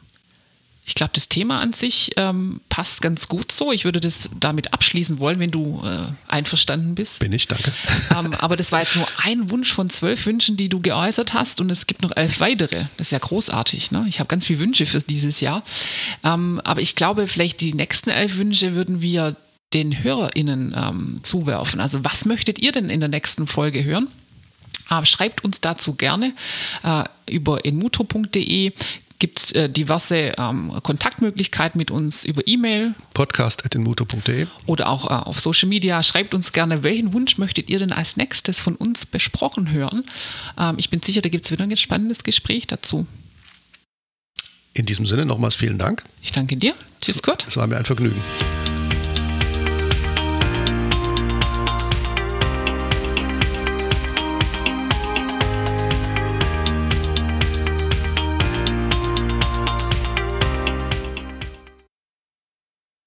[0.88, 3.72] Ich glaube, das Thema an sich ähm, passt ganz gut so.
[3.72, 7.20] Ich würde das damit abschließen wollen, wenn du äh, einverstanden bist.
[7.20, 7.72] Bin ich, danke.
[8.16, 11.60] Ähm, aber das war jetzt nur ein Wunsch von zwölf Wünschen, die du geäußert hast
[11.60, 12.86] und es gibt noch elf weitere.
[12.98, 13.92] Das ist ja großartig.
[13.92, 14.06] Ne?
[14.08, 15.64] Ich habe ganz viele Wünsche für dieses Jahr.
[16.24, 19.36] Ähm, aber ich glaube, vielleicht die nächsten elf Wünsche würden wir
[19.74, 21.80] den HörerInnen ähm, zuwerfen.
[21.80, 24.08] Also was möchtet ihr denn in der nächsten Folge hören?
[24.92, 26.34] Uh, schreibt uns dazu gerne
[26.84, 28.72] uh, über enmuto.de
[29.20, 32.96] gibt es äh, diverse ähm, Kontaktmöglichkeiten mit uns über E-Mail.
[33.14, 36.02] Podcast.inmuto.de Oder auch äh, auf Social Media.
[36.04, 40.04] Schreibt uns gerne, welchen Wunsch möchtet ihr denn als nächstes von uns besprochen hören?
[40.58, 43.08] Ähm, ich bin sicher, da gibt es wieder ein spannendes Gespräch dazu.
[44.74, 46.04] In diesem Sinne nochmals vielen Dank.
[46.22, 46.74] Ich danke dir.
[47.02, 47.46] Tschüss, Kurt.
[47.48, 48.22] Es war mir ein Vergnügen.